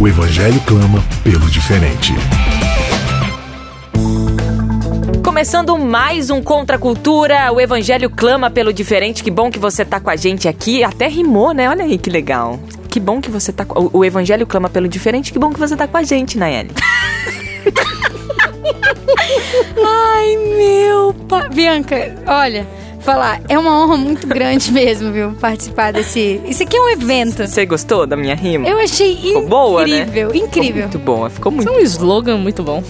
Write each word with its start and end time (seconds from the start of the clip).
O 0.00 0.06
evangelho 0.06 0.60
clama 0.60 1.02
pelo 1.24 1.50
diferente. 1.50 2.12
Começando 5.24 5.76
mais 5.76 6.30
um 6.30 6.40
Contra 6.40 6.76
a 6.76 6.78
Cultura, 6.78 7.50
o 7.50 7.60
Evangelho 7.60 8.08
clama 8.08 8.48
pelo 8.48 8.72
diferente. 8.72 9.24
Que 9.24 9.30
bom 9.30 9.50
que 9.50 9.58
você 9.58 9.84
tá 9.84 9.98
com 9.98 10.08
a 10.08 10.14
gente 10.14 10.46
aqui. 10.46 10.84
Até 10.84 11.08
rimou, 11.08 11.52
né? 11.52 11.68
Olha 11.68 11.84
aí 11.84 11.98
que 11.98 12.10
legal. 12.10 12.60
Que 12.88 13.00
bom 13.00 13.20
que 13.20 13.28
você 13.28 13.52
tá. 13.52 13.66
O 13.74 14.04
Evangelho 14.04 14.46
clama 14.46 14.70
pelo 14.70 14.86
diferente. 14.86 15.32
Que 15.32 15.38
bom 15.38 15.52
que 15.52 15.58
você 15.58 15.76
tá 15.76 15.88
com 15.88 15.96
a 15.96 16.04
gente, 16.04 16.38
Nayeli. 16.38 16.70
Ai, 19.84 20.36
meu. 20.56 21.12
Pa... 21.28 21.48
Bianca, 21.48 22.14
olha 22.24 22.77
falar, 23.12 23.40
é 23.48 23.58
uma 23.58 23.82
honra 23.82 23.96
muito 23.96 24.26
grande 24.26 24.70
mesmo, 24.70 25.10
viu? 25.10 25.32
Participar 25.40 25.92
desse. 25.92 26.40
Isso 26.44 26.62
aqui 26.62 26.76
é 26.76 26.80
um 26.80 26.88
evento. 26.90 27.46
Você 27.46 27.64
gostou 27.64 28.06
da 28.06 28.16
minha 28.16 28.34
rima? 28.34 28.68
Eu 28.68 28.78
achei 28.78 29.16
ficou 29.16 29.30
incrível, 29.30 29.48
boa, 29.48 29.86
né? 29.86 30.02
incrível. 30.02 30.30
Ficou 30.50 30.62
muito 30.62 30.98
boa, 30.98 31.30
ficou 31.30 31.52
muito. 31.52 31.68
Isso 31.68 31.78
é 31.78 31.80
um 31.80 31.84
slogan 31.84 32.36
muito 32.36 32.62
bom. 32.62 32.82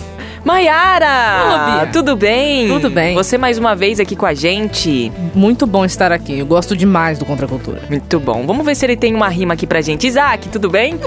Maiara! 0.44 1.88
Tudo 1.92 2.16
bem? 2.16 2.68
Tudo 2.68 2.90
bem. 2.90 3.14
Você 3.14 3.36
mais 3.36 3.58
uma 3.58 3.74
vez 3.74 3.98
aqui 4.00 4.14
com 4.14 4.26
a 4.26 4.34
gente. 4.34 5.10
Muito 5.34 5.66
bom 5.66 5.84
estar 5.84 6.12
aqui. 6.12 6.38
Eu 6.38 6.46
gosto 6.46 6.76
demais 6.76 7.18
do 7.18 7.24
Contra 7.24 7.46
a 7.46 7.48
Cultura. 7.48 7.82
Muito 7.88 8.20
bom. 8.20 8.46
Vamos 8.46 8.64
ver 8.64 8.74
se 8.74 8.86
ele 8.86 8.96
tem 8.96 9.14
uma 9.14 9.28
rima 9.28 9.54
aqui 9.54 9.66
pra 9.66 9.80
gente. 9.80 10.06
Isaac, 10.06 10.48
tudo 10.48 10.70
bem? 10.70 10.98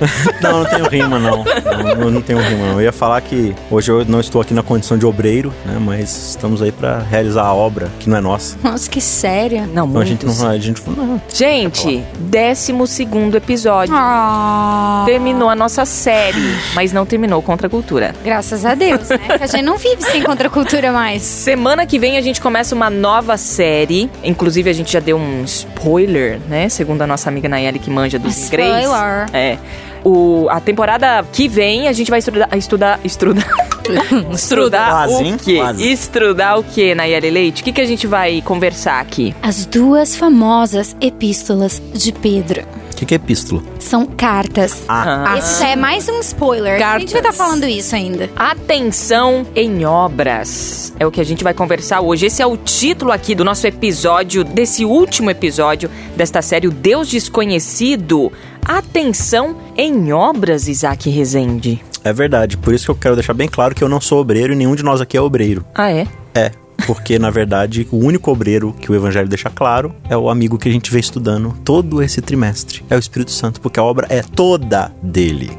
não, 0.42 0.58
não 0.60 0.64
tenho 0.64 0.88
rima, 0.88 1.18
não. 1.18 1.44
não. 1.44 2.10
Não 2.10 2.22
tenho 2.22 2.38
rima, 2.38 2.66
não. 2.66 2.74
Eu 2.74 2.82
ia 2.82 2.92
falar 2.92 3.20
que 3.20 3.54
hoje 3.70 3.90
eu 3.90 4.04
não 4.04 4.20
estou 4.20 4.40
aqui 4.40 4.52
na 4.52 4.62
condição 4.62 4.98
de 4.98 5.06
obreiro, 5.06 5.52
né? 5.64 5.78
Mas 5.80 6.30
estamos 6.30 6.60
aí 6.60 6.70
para 6.70 6.98
realizar 6.98 7.44
a 7.44 7.54
obra 7.54 7.90
que 7.98 8.08
não 8.08 8.16
é 8.16 8.20
nossa. 8.20 8.56
Nossa, 8.62 8.90
que 8.90 9.00
séria. 9.00 9.66
Não, 9.72 9.86
então, 9.86 10.00
a 10.00 10.04
gente 10.04 10.26
não. 10.26 10.48
A 10.48 10.58
gente, 10.58 10.82
não, 10.86 11.20
gente, 11.32 12.04
décimo 12.18 12.86
segundo 12.86 13.36
episódio. 13.36 13.94
Oh. 13.94 15.04
Terminou 15.06 15.48
a 15.48 15.54
nossa 15.54 15.84
série, 15.84 16.56
mas 16.74 16.92
não 16.92 17.06
terminou 17.06 17.40
contra 17.40 17.66
a 17.66 17.70
cultura. 17.70 18.14
Graças 18.24 18.65
a 18.66 18.74
Deus, 18.74 19.08
né? 19.08 19.18
a 19.40 19.46
gente 19.46 19.62
não 19.62 19.76
vive 19.76 20.02
sem 20.02 20.22
contra 20.22 20.48
a 20.48 20.50
cultura 20.50 20.92
mais. 20.92 21.22
Semana 21.22 21.86
que 21.86 21.98
vem 21.98 22.16
a 22.16 22.20
gente 22.20 22.40
começa 22.40 22.74
uma 22.74 22.90
nova 22.90 23.36
série. 23.36 24.10
Inclusive, 24.22 24.70
a 24.70 24.72
gente 24.72 24.92
já 24.92 25.00
deu 25.00 25.16
um 25.16 25.44
spoiler, 25.44 26.40
né? 26.48 26.68
Segundo 26.68 27.02
a 27.02 27.06
nossa 27.06 27.28
amiga 27.28 27.48
Nayeli 27.48 27.78
que 27.78 27.90
manja 27.90 28.18
dos 28.18 28.36
spoiler. 28.36 28.84
inglês. 28.84 28.90
É 29.32 29.58
o, 30.06 30.46
a 30.48 30.60
temporada 30.60 31.24
que 31.32 31.48
vem 31.48 31.88
a 31.88 31.92
gente 31.92 32.10
vai 32.10 32.20
estudar. 32.20 32.48
Estudar. 32.56 33.00
Estudar. 33.02 33.44
estudar 34.32 35.08
o 35.08 35.36
quê? 35.36 35.56
Quase. 35.56 35.92
Estudar 35.92 36.58
o 36.58 36.62
quê, 36.62 36.94
Nayeli 36.94 37.28
Leite? 37.30 37.62
O 37.62 37.64
que, 37.64 37.72
que 37.72 37.80
a 37.80 37.84
gente 37.84 38.06
vai 38.06 38.40
conversar 38.40 39.00
aqui? 39.00 39.34
As 39.42 39.66
duas 39.66 40.14
famosas 40.14 40.96
epístolas 41.00 41.82
de 41.92 42.12
Pedro. 42.12 42.64
O 42.96 42.98
que, 42.98 43.04
que, 43.04 43.12
é 43.12 43.16
epístola? 43.16 43.62
São 43.78 44.06
cartas. 44.06 44.82
Ah. 44.88 45.34
ah. 45.34 45.38
Esse 45.38 45.62
é 45.64 45.76
mais 45.76 46.08
um 46.08 46.18
spoiler. 46.20 46.78
Cartas. 46.78 46.96
A 46.96 46.98
gente 47.00 47.12
vai 47.12 47.20
estar 47.20 47.32
tá 47.32 47.36
falando 47.36 47.64
isso 47.64 47.94
ainda. 47.94 48.30
Atenção 48.34 49.46
em 49.54 49.84
obras. 49.84 50.94
É 50.98 51.06
o 51.06 51.10
que 51.10 51.20
a 51.20 51.24
gente 51.24 51.44
vai 51.44 51.52
conversar 51.52 52.00
hoje. 52.00 52.24
Esse 52.24 52.40
é 52.40 52.46
o 52.46 52.56
título 52.56 53.12
aqui 53.12 53.34
do 53.34 53.44
nosso 53.44 53.66
episódio, 53.66 54.42
desse 54.42 54.82
último 54.86 55.30
episódio 55.30 55.90
desta 56.16 56.40
série, 56.40 56.68
O 56.68 56.70
Deus 56.70 57.08
Desconhecido 57.08 58.32
atenção 58.64 59.56
em 59.76 60.12
obras, 60.14 60.66
Isaac 60.66 61.10
Rezende. 61.10 61.84
É 62.02 62.14
verdade, 62.14 62.56
por 62.56 62.72
isso 62.72 62.86
que 62.86 62.90
eu 62.90 62.96
quero 62.96 63.14
deixar 63.14 63.34
bem 63.34 63.46
claro 63.46 63.74
que 63.74 63.84
eu 63.84 63.88
não 63.90 64.00
sou 64.00 64.20
obreiro 64.20 64.54
e 64.54 64.56
nenhum 64.56 64.74
de 64.74 64.82
nós 64.82 65.02
aqui 65.02 65.18
é 65.18 65.20
obreiro. 65.20 65.64
Ah, 65.74 65.90
é? 65.92 66.06
É, 66.34 66.50
porque 66.86 67.18
na 67.18 67.30
verdade 67.30 67.86
o 67.90 67.96
único 67.96 68.30
obreiro 68.30 68.72
que 68.72 68.90
o 68.90 68.94
evangelho 68.94 69.28
deixa 69.28 69.50
claro 69.50 69.94
é 70.08 70.16
o 70.16 70.30
amigo 70.30 70.58
que 70.58 70.68
a 70.68 70.72
gente 70.72 70.90
vem 70.90 71.00
estudando 71.00 71.54
todo 71.64 72.02
esse 72.02 72.22
trimestre, 72.22 72.82
é 72.88 72.96
o 72.96 72.98
Espírito 72.98 73.32
Santo, 73.32 73.60
porque 73.60 73.80
a 73.80 73.82
obra 73.82 74.06
é 74.08 74.22
toda 74.22 74.92
dele. 75.02 75.50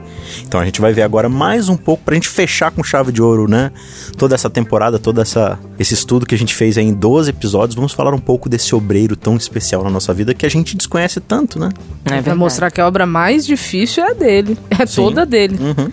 Então 0.46 0.60
a 0.60 0.66
gente 0.66 0.82
vai 0.82 0.94
ver 0.94 1.02
agora 1.02 1.30
mais 1.30 1.70
um 1.70 1.78
pouco 1.78 2.04
pra 2.04 2.16
gente 2.16 2.30
fechar 2.30 2.72
com 2.72 2.84
chave 2.84 3.12
de 3.12 3.22
ouro, 3.22 3.48
né? 3.48 3.72
Toda 4.18 4.36
essa 4.36 4.50
temporada, 4.50 5.00
todo 5.00 5.22
essa, 5.22 5.60
esse 5.80 5.94
estudo 5.94 6.26
que 6.26 6.36
a 6.36 6.38
gente 6.38 6.54
fez 6.54 6.78
em 6.78 6.94
12 6.94 7.30
episódios, 7.30 7.76
vamos 7.76 7.94
falar 7.94 8.14
um 8.14 8.20
pouco 8.20 8.50
desse 8.50 8.76
obreiro 8.76 9.16
tão 9.16 9.36
especial 9.36 9.84
na 9.84 9.90
nossa 9.90 10.14
vida 10.14 10.34
que 10.34 10.46
a 10.46 10.50
gente 10.50 10.76
desconhece 10.76 11.20
tanto, 11.20 11.60
né? 11.60 11.70
É 12.06 12.22
vai 12.22 12.36
mostrar 12.36 12.72
que 12.72 12.80
a 12.80 12.88
obra 12.88 13.06
mais 13.06 13.46
difícil 13.46 14.04
é 14.04 14.12
a 14.12 14.14
dele, 14.14 14.58
é 14.70 14.86
Sim. 14.86 14.96
toda 14.96 15.26
dele. 15.26 15.58
Uhum. 15.60 15.92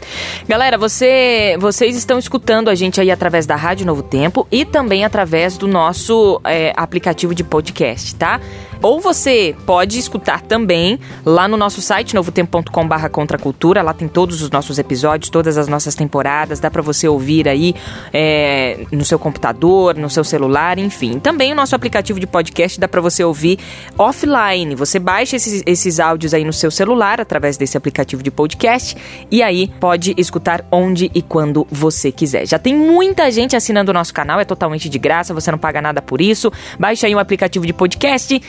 Galera, 0.48 0.76
você, 0.78 1.56
vocês 1.60 1.96
estão 1.96 2.18
escutando 2.18 2.68
a 2.68 2.74
gente 2.74 3.00
aí 3.00 3.10
através 3.10 3.46
da 3.46 3.56
Rádio 3.56 3.86
Novo 3.86 4.02
Tempo 4.02 4.46
e 4.50 4.64
também 4.64 5.04
através 5.04 5.56
do 5.56 5.66
nosso 5.66 6.40
é, 6.44 6.72
aplicativo 6.76 7.34
de 7.34 7.44
podcast, 7.44 8.14
tá? 8.14 8.40
Ou 8.84 9.00
você 9.00 9.56
pode 9.64 9.98
escutar 9.98 10.42
também 10.42 11.00
lá 11.24 11.48
no 11.48 11.56
nosso 11.56 11.80
site 11.80 12.14
novotempo.com/barra 12.14 13.08
contracultura. 13.08 13.80
Lá 13.80 13.94
tem 13.94 14.06
todos 14.06 14.42
os 14.42 14.50
nossos 14.50 14.78
episódios, 14.78 15.30
todas 15.30 15.56
as 15.56 15.66
nossas 15.66 15.94
temporadas. 15.94 16.60
Dá 16.60 16.70
para 16.70 16.82
você 16.82 17.08
ouvir 17.08 17.48
aí 17.48 17.74
é, 18.12 18.84
no 18.92 19.02
seu 19.02 19.18
computador, 19.18 19.96
no 19.96 20.10
seu 20.10 20.22
celular, 20.22 20.78
enfim. 20.78 21.18
Também 21.18 21.50
o 21.50 21.54
nosso 21.54 21.74
aplicativo 21.74 22.20
de 22.20 22.26
podcast 22.26 22.78
dá 22.78 22.86
para 22.86 23.00
você 23.00 23.24
ouvir 23.24 23.58
offline. 23.96 24.74
Você 24.74 24.98
baixa 24.98 25.36
esses, 25.36 25.62
esses 25.64 25.98
áudios 25.98 26.34
aí 26.34 26.44
no 26.44 26.52
seu 26.52 26.70
celular 26.70 27.22
através 27.22 27.56
desse 27.56 27.78
aplicativo 27.78 28.22
de 28.22 28.30
podcast 28.30 28.94
e 29.30 29.42
aí 29.42 29.66
pode 29.80 30.14
escutar 30.18 30.62
onde 30.70 31.10
e 31.14 31.22
quando 31.22 31.66
você 31.70 32.12
quiser. 32.12 32.46
Já 32.46 32.58
tem 32.58 32.76
muita 32.76 33.30
gente 33.30 33.56
assinando 33.56 33.92
o 33.92 33.94
nosso 33.94 34.12
canal, 34.12 34.40
é 34.40 34.44
totalmente 34.44 34.90
de 34.90 34.98
graça, 34.98 35.32
você 35.32 35.50
não 35.50 35.58
paga 35.58 35.80
nada 35.80 36.02
por 36.02 36.20
isso. 36.20 36.52
Baixa 36.78 37.06
aí 37.06 37.14
um 37.14 37.18
aplicativo 37.18 37.66
de 37.66 37.72
podcast 37.72 38.42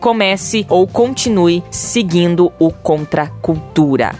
comece 0.00 0.66
ou 0.68 0.86
continue 0.86 1.62
seguindo 1.70 2.52
o 2.58 2.70
Contra 2.70 3.28
Cultura. 3.42 4.14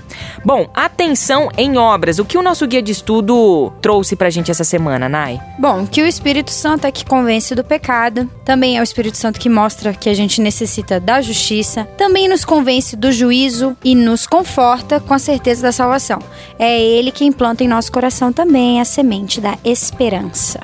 Bom, 0.45 0.69
atenção 0.75 1.49
em 1.57 1.77
obras. 1.77 2.19
O 2.19 2.25
que 2.25 2.39
o 2.39 2.43
nosso 2.43 2.67
guia 2.67 2.83
de 2.83 2.93
estudo 2.93 3.73
trouxe 3.81 4.17
pra 4.17 4.31
gente 4.31 4.51
essa 4.51 4.65
semana, 4.65 5.09
Nai? 5.09 5.41
Bom, 5.59 5.87
que 5.87 6.03
o 6.03 6.07
Espírito 6.07 6.51
Santo 6.51 6.87
é 6.87 6.93
que 6.93 7.05
convence 7.05 7.55
do 7.55 7.65
pecado, 7.65 8.31
também 8.45 8.77
é 8.77 8.81
o 8.81 8.85
Espírito 8.85 9.17
Santo 9.17 9.41
que 9.41 9.49
mostra 9.49 9.93
que 9.93 10.09
a 10.09 10.15
gente 10.15 10.41
necessita 10.41 11.01
da 11.01 11.21
justiça, 11.21 11.85
também 11.97 12.29
nos 12.29 12.45
convence 12.45 12.97
do 12.97 13.11
juízo 13.11 13.77
e 13.83 13.95
nos 13.95 14.27
conforta 14.27 15.01
com 15.01 15.15
a 15.15 15.19
certeza 15.19 15.63
da 15.63 15.73
salvação. 15.73 16.21
É 16.59 16.81
ele 16.81 17.11
que 17.11 17.25
implanta 17.25 17.65
em 17.65 17.69
nosso 17.69 17.91
coração 17.91 18.33
também 18.33 18.81
a 18.81 18.85
semente 18.85 19.41
da 19.41 19.59
esperança. 19.65 20.61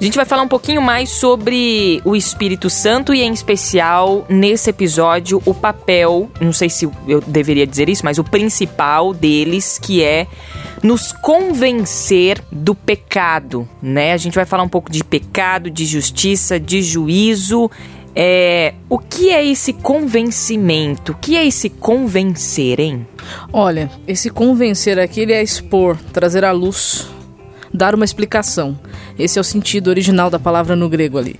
A 0.00 0.04
gente 0.04 0.14
vai 0.14 0.24
falar 0.24 0.42
um 0.42 0.48
pouquinho 0.48 0.80
mais 0.80 1.10
sobre 1.10 2.00
o 2.04 2.14
Espírito 2.14 2.70
Santo 2.70 3.12
e, 3.12 3.20
em 3.20 3.32
especial, 3.32 4.24
nesse 4.28 4.70
episódio, 4.70 5.42
o 5.44 5.52
papel, 5.52 6.30
não 6.40 6.52
sei 6.52 6.70
se 6.70 6.88
eu 7.08 7.20
deveria 7.20 7.66
dizer 7.66 7.88
isso, 7.88 8.04
mas 8.04 8.16
o 8.16 8.22
principal 8.22 9.12
deles, 9.12 9.76
que 9.76 10.00
é 10.00 10.28
nos 10.84 11.10
convencer 11.10 12.40
do 12.52 12.76
pecado, 12.76 13.68
né? 13.82 14.12
A 14.12 14.16
gente 14.16 14.36
vai 14.36 14.44
falar 14.44 14.62
um 14.62 14.68
pouco 14.68 14.88
de 14.88 15.02
pecado, 15.02 15.68
de 15.68 15.84
justiça, 15.84 16.60
de 16.60 16.80
juízo. 16.80 17.68
É, 18.14 18.74
o 18.88 19.00
que 19.00 19.30
é 19.30 19.44
esse 19.44 19.72
convencimento? 19.72 21.10
O 21.10 21.16
que 21.16 21.36
é 21.36 21.44
esse 21.44 21.68
convencer, 21.68 22.78
hein? 22.78 23.04
Olha, 23.52 23.90
esse 24.06 24.30
convencer 24.30 24.96
aqui 24.96 25.22
ele 25.22 25.32
é 25.32 25.42
expor, 25.42 25.96
trazer 26.12 26.44
à 26.44 26.52
luz 26.52 27.17
dar 27.72 27.94
uma 27.94 28.04
explicação. 28.04 28.78
Esse 29.18 29.38
é 29.38 29.40
o 29.40 29.44
sentido 29.44 29.88
original 29.88 30.30
da 30.30 30.38
palavra 30.38 30.74
no 30.74 30.88
grego 30.88 31.18
ali. 31.18 31.38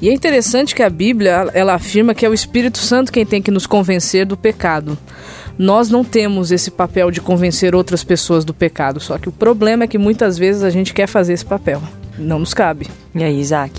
E 0.00 0.08
é 0.08 0.12
interessante 0.12 0.74
que 0.74 0.82
a 0.82 0.90
Bíblia 0.90 1.50
ela 1.54 1.74
afirma 1.74 2.14
que 2.14 2.26
é 2.26 2.28
o 2.28 2.34
Espírito 2.34 2.78
Santo 2.78 3.12
quem 3.12 3.24
tem 3.24 3.40
que 3.40 3.50
nos 3.50 3.66
convencer 3.66 4.26
do 4.26 4.36
pecado. 4.36 4.98
Nós 5.56 5.88
não 5.88 6.04
temos 6.04 6.50
esse 6.50 6.70
papel 6.70 7.10
de 7.10 7.20
convencer 7.20 7.74
outras 7.74 8.02
pessoas 8.02 8.44
do 8.44 8.52
pecado, 8.52 8.98
só 8.98 9.18
que 9.18 9.28
o 9.28 9.32
problema 9.32 9.84
é 9.84 9.86
que 9.86 9.96
muitas 9.96 10.36
vezes 10.36 10.62
a 10.64 10.70
gente 10.70 10.92
quer 10.92 11.06
fazer 11.06 11.32
esse 11.32 11.44
papel. 11.44 11.80
Não 12.18 12.40
nos 12.40 12.52
cabe. 12.52 12.88
E 13.14 13.22
aí, 13.22 13.38
Isaac? 13.38 13.72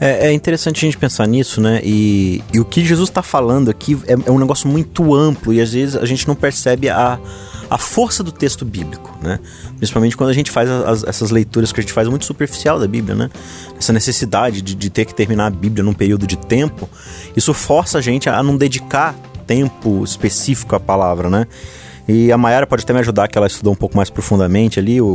É, 0.00 0.28
é 0.28 0.32
interessante 0.32 0.78
a 0.78 0.80
gente 0.80 0.98
pensar 0.98 1.26
nisso, 1.26 1.60
né? 1.60 1.80
E, 1.84 2.42
e 2.52 2.60
o 2.60 2.64
que 2.64 2.84
Jesus 2.84 3.08
está 3.08 3.22
falando 3.22 3.70
aqui 3.70 3.96
é, 4.06 4.12
é 4.12 4.30
um 4.30 4.38
negócio 4.38 4.68
muito 4.68 5.14
amplo 5.14 5.52
e 5.52 5.60
às 5.60 5.72
vezes 5.72 5.96
a 5.96 6.04
gente 6.04 6.26
não 6.26 6.34
percebe 6.34 6.88
a 6.88 7.18
a 7.70 7.78
força 7.78 8.22
do 8.22 8.30
texto 8.30 8.64
bíblico, 8.64 9.16
né? 9.22 9.38
Principalmente 9.76 10.16
quando 10.16 10.30
a 10.30 10.32
gente 10.32 10.50
faz 10.50 10.68
as, 10.70 11.04
essas 11.04 11.30
leituras 11.30 11.72
que 11.72 11.80
a 11.80 11.82
gente 11.82 11.92
faz 11.92 12.08
muito 12.08 12.24
superficial 12.24 12.78
da 12.78 12.86
Bíblia, 12.86 13.14
né? 13.14 13.30
Essa 13.78 13.92
necessidade 13.92 14.62
de, 14.62 14.74
de 14.74 14.90
ter 14.90 15.04
que 15.04 15.14
terminar 15.14 15.46
a 15.46 15.50
Bíblia 15.50 15.82
num 15.82 15.94
período 15.94 16.26
de 16.26 16.36
tempo, 16.36 16.88
isso 17.36 17.52
força 17.54 17.98
a 17.98 18.00
gente 18.00 18.28
a 18.28 18.42
não 18.42 18.56
dedicar 18.56 19.14
tempo 19.46 20.04
específico 20.04 20.74
à 20.74 20.80
palavra, 20.80 21.28
né? 21.28 21.46
E 22.06 22.30
a 22.30 22.36
Mayara 22.36 22.66
pode 22.66 22.82
até 22.82 22.92
me 22.92 23.00
ajudar, 23.00 23.28
que 23.28 23.38
ela 23.38 23.46
estudou 23.46 23.72
um 23.72 23.76
pouco 23.76 23.96
mais 23.96 24.10
profundamente 24.10 24.78
ali 24.78 25.00
o, 25.00 25.06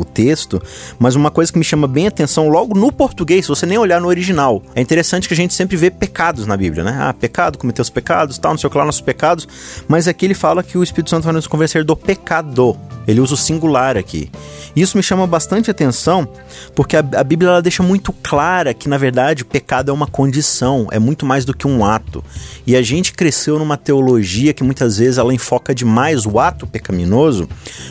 o, 0.00 0.04
texto. 0.04 0.62
Mas 0.98 1.14
uma 1.14 1.30
coisa 1.30 1.52
que 1.52 1.58
me 1.58 1.64
chama 1.64 1.88
bem 1.88 2.06
atenção, 2.06 2.48
logo 2.48 2.78
no 2.78 2.92
português, 2.92 3.44
se 3.44 3.48
você 3.48 3.66
nem 3.66 3.78
olhar 3.78 4.00
no 4.00 4.08
original, 4.08 4.62
é 4.74 4.80
interessante 4.80 5.26
que 5.26 5.34
a 5.34 5.36
gente 5.36 5.54
sempre 5.54 5.76
vê 5.76 5.90
pecados 5.90 6.46
na 6.46 6.56
Bíblia, 6.56 6.84
né? 6.84 6.96
Ah, 7.00 7.12
pecado, 7.12 7.58
cometeu 7.58 7.82
os 7.82 7.90
pecados, 7.90 8.38
tal, 8.38 8.52
não 8.52 8.58
sei 8.58 8.68
o 8.68 8.70
que 8.70 8.78
lá, 8.78 8.84
nossos 8.84 9.00
pecados. 9.00 9.48
Mas 9.88 10.06
aqui 10.06 10.24
ele 10.24 10.34
fala 10.34 10.62
que 10.62 10.78
o 10.78 10.82
Espírito 10.82 11.10
Santo 11.10 11.24
vai 11.24 11.32
nos 11.32 11.46
convencer 11.46 11.84
do 11.84 11.96
pecado. 11.96 12.76
Ele 13.06 13.20
usa 13.20 13.34
o 13.34 13.36
singular 13.36 13.96
aqui. 13.96 14.30
Isso 14.74 14.96
me 14.96 15.02
chama 15.02 15.26
bastante 15.26 15.70
atenção, 15.70 16.28
porque 16.74 16.96
a, 16.96 17.00
a 17.16 17.24
Bíblia 17.24 17.50
ela 17.50 17.62
deixa 17.62 17.82
muito 17.82 18.12
clara 18.12 18.74
que, 18.74 18.88
na 18.88 18.98
verdade, 18.98 19.44
pecado 19.44 19.90
é 19.90 19.94
uma 19.94 20.06
condição, 20.06 20.88
é 20.90 20.98
muito 20.98 21.24
mais 21.24 21.44
do 21.44 21.56
que 21.56 21.66
um 21.66 21.84
ato. 21.84 22.22
E 22.66 22.76
a 22.76 22.82
gente 22.82 23.12
cresceu 23.12 23.58
numa 23.58 23.76
teologia 23.76 24.52
que 24.52 24.64
muitas 24.64 24.98
vezes 24.98 25.18
ela 25.18 25.32
enfoca 25.32 25.74
demais 25.74 26.26
o 26.26 26.35
ato 26.38 26.66
pecaminoso, 26.66 27.48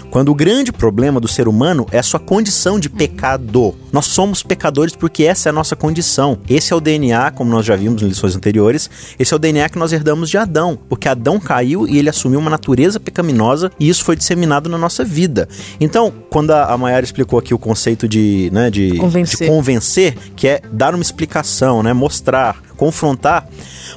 quando 0.10 0.30
o 0.30 0.36
grande 0.36 0.72
problema 0.72 1.20
do 1.20 1.28
ser 1.28 1.48
humano 1.48 1.86
é 1.92 2.00
a 2.00 2.04
sua 2.04 2.20
condição 2.20 2.80
de 2.80 2.90
pecado. 2.90 3.76
Nós 3.92 4.06
somos 4.06 4.44
pecadores 4.44 4.96
porque 4.96 5.24
essa 5.24 5.50
é 5.50 5.52
a 5.52 5.54
nossa 5.54 5.76
condição. 5.76 6.38
Esse 6.50 6.74
é 6.74 6.76
o 6.76 6.80
DNA, 6.80 7.32
como 7.32 7.52
nós 7.52 7.66
já 7.66 7.76
vimos 7.76 8.02
em 8.02 8.08
lições 8.08 8.36
anteriores, 8.36 8.90
esse 9.18 9.34
é 9.34 9.36
o 9.36 9.40
DNA 9.40 9.70
que 9.70 9.78
nós 9.78 9.92
herdamos 9.94 10.30
de 10.30 10.38
Adão, 10.38 10.78
porque 10.90 11.08
Adão 11.08 11.40
caiu 11.40 11.88
e 11.88 11.98
ele 11.98 12.10
assumiu 12.10 12.40
uma 12.40 12.50
natureza 12.50 13.00
pecaminosa 13.00 13.72
e 13.80 13.90
isso 13.90 14.04
foi 14.04 14.16
disseminado 14.16 14.70
na 14.70 14.78
nossa 14.78 15.04
vida. 15.04 15.48
Então, 15.80 16.14
quando 16.30 16.52
a, 16.52 16.66
a 16.66 16.78
Mayara 16.78 17.06
explicou 17.06 17.40
aqui 17.40 17.54
o 17.54 17.60
conceito 17.60 18.08
de, 18.08 18.50
né, 18.52 18.70
de, 18.70 18.98
convencer. 18.98 19.48
de 19.48 19.54
convencer, 19.54 20.18
que 20.36 20.48
é 20.48 20.62
dar 20.72 20.94
uma 20.94 21.02
explicação, 21.02 21.82
né, 21.82 21.94
mostrar, 21.94 22.62
confrontar. 22.76 23.48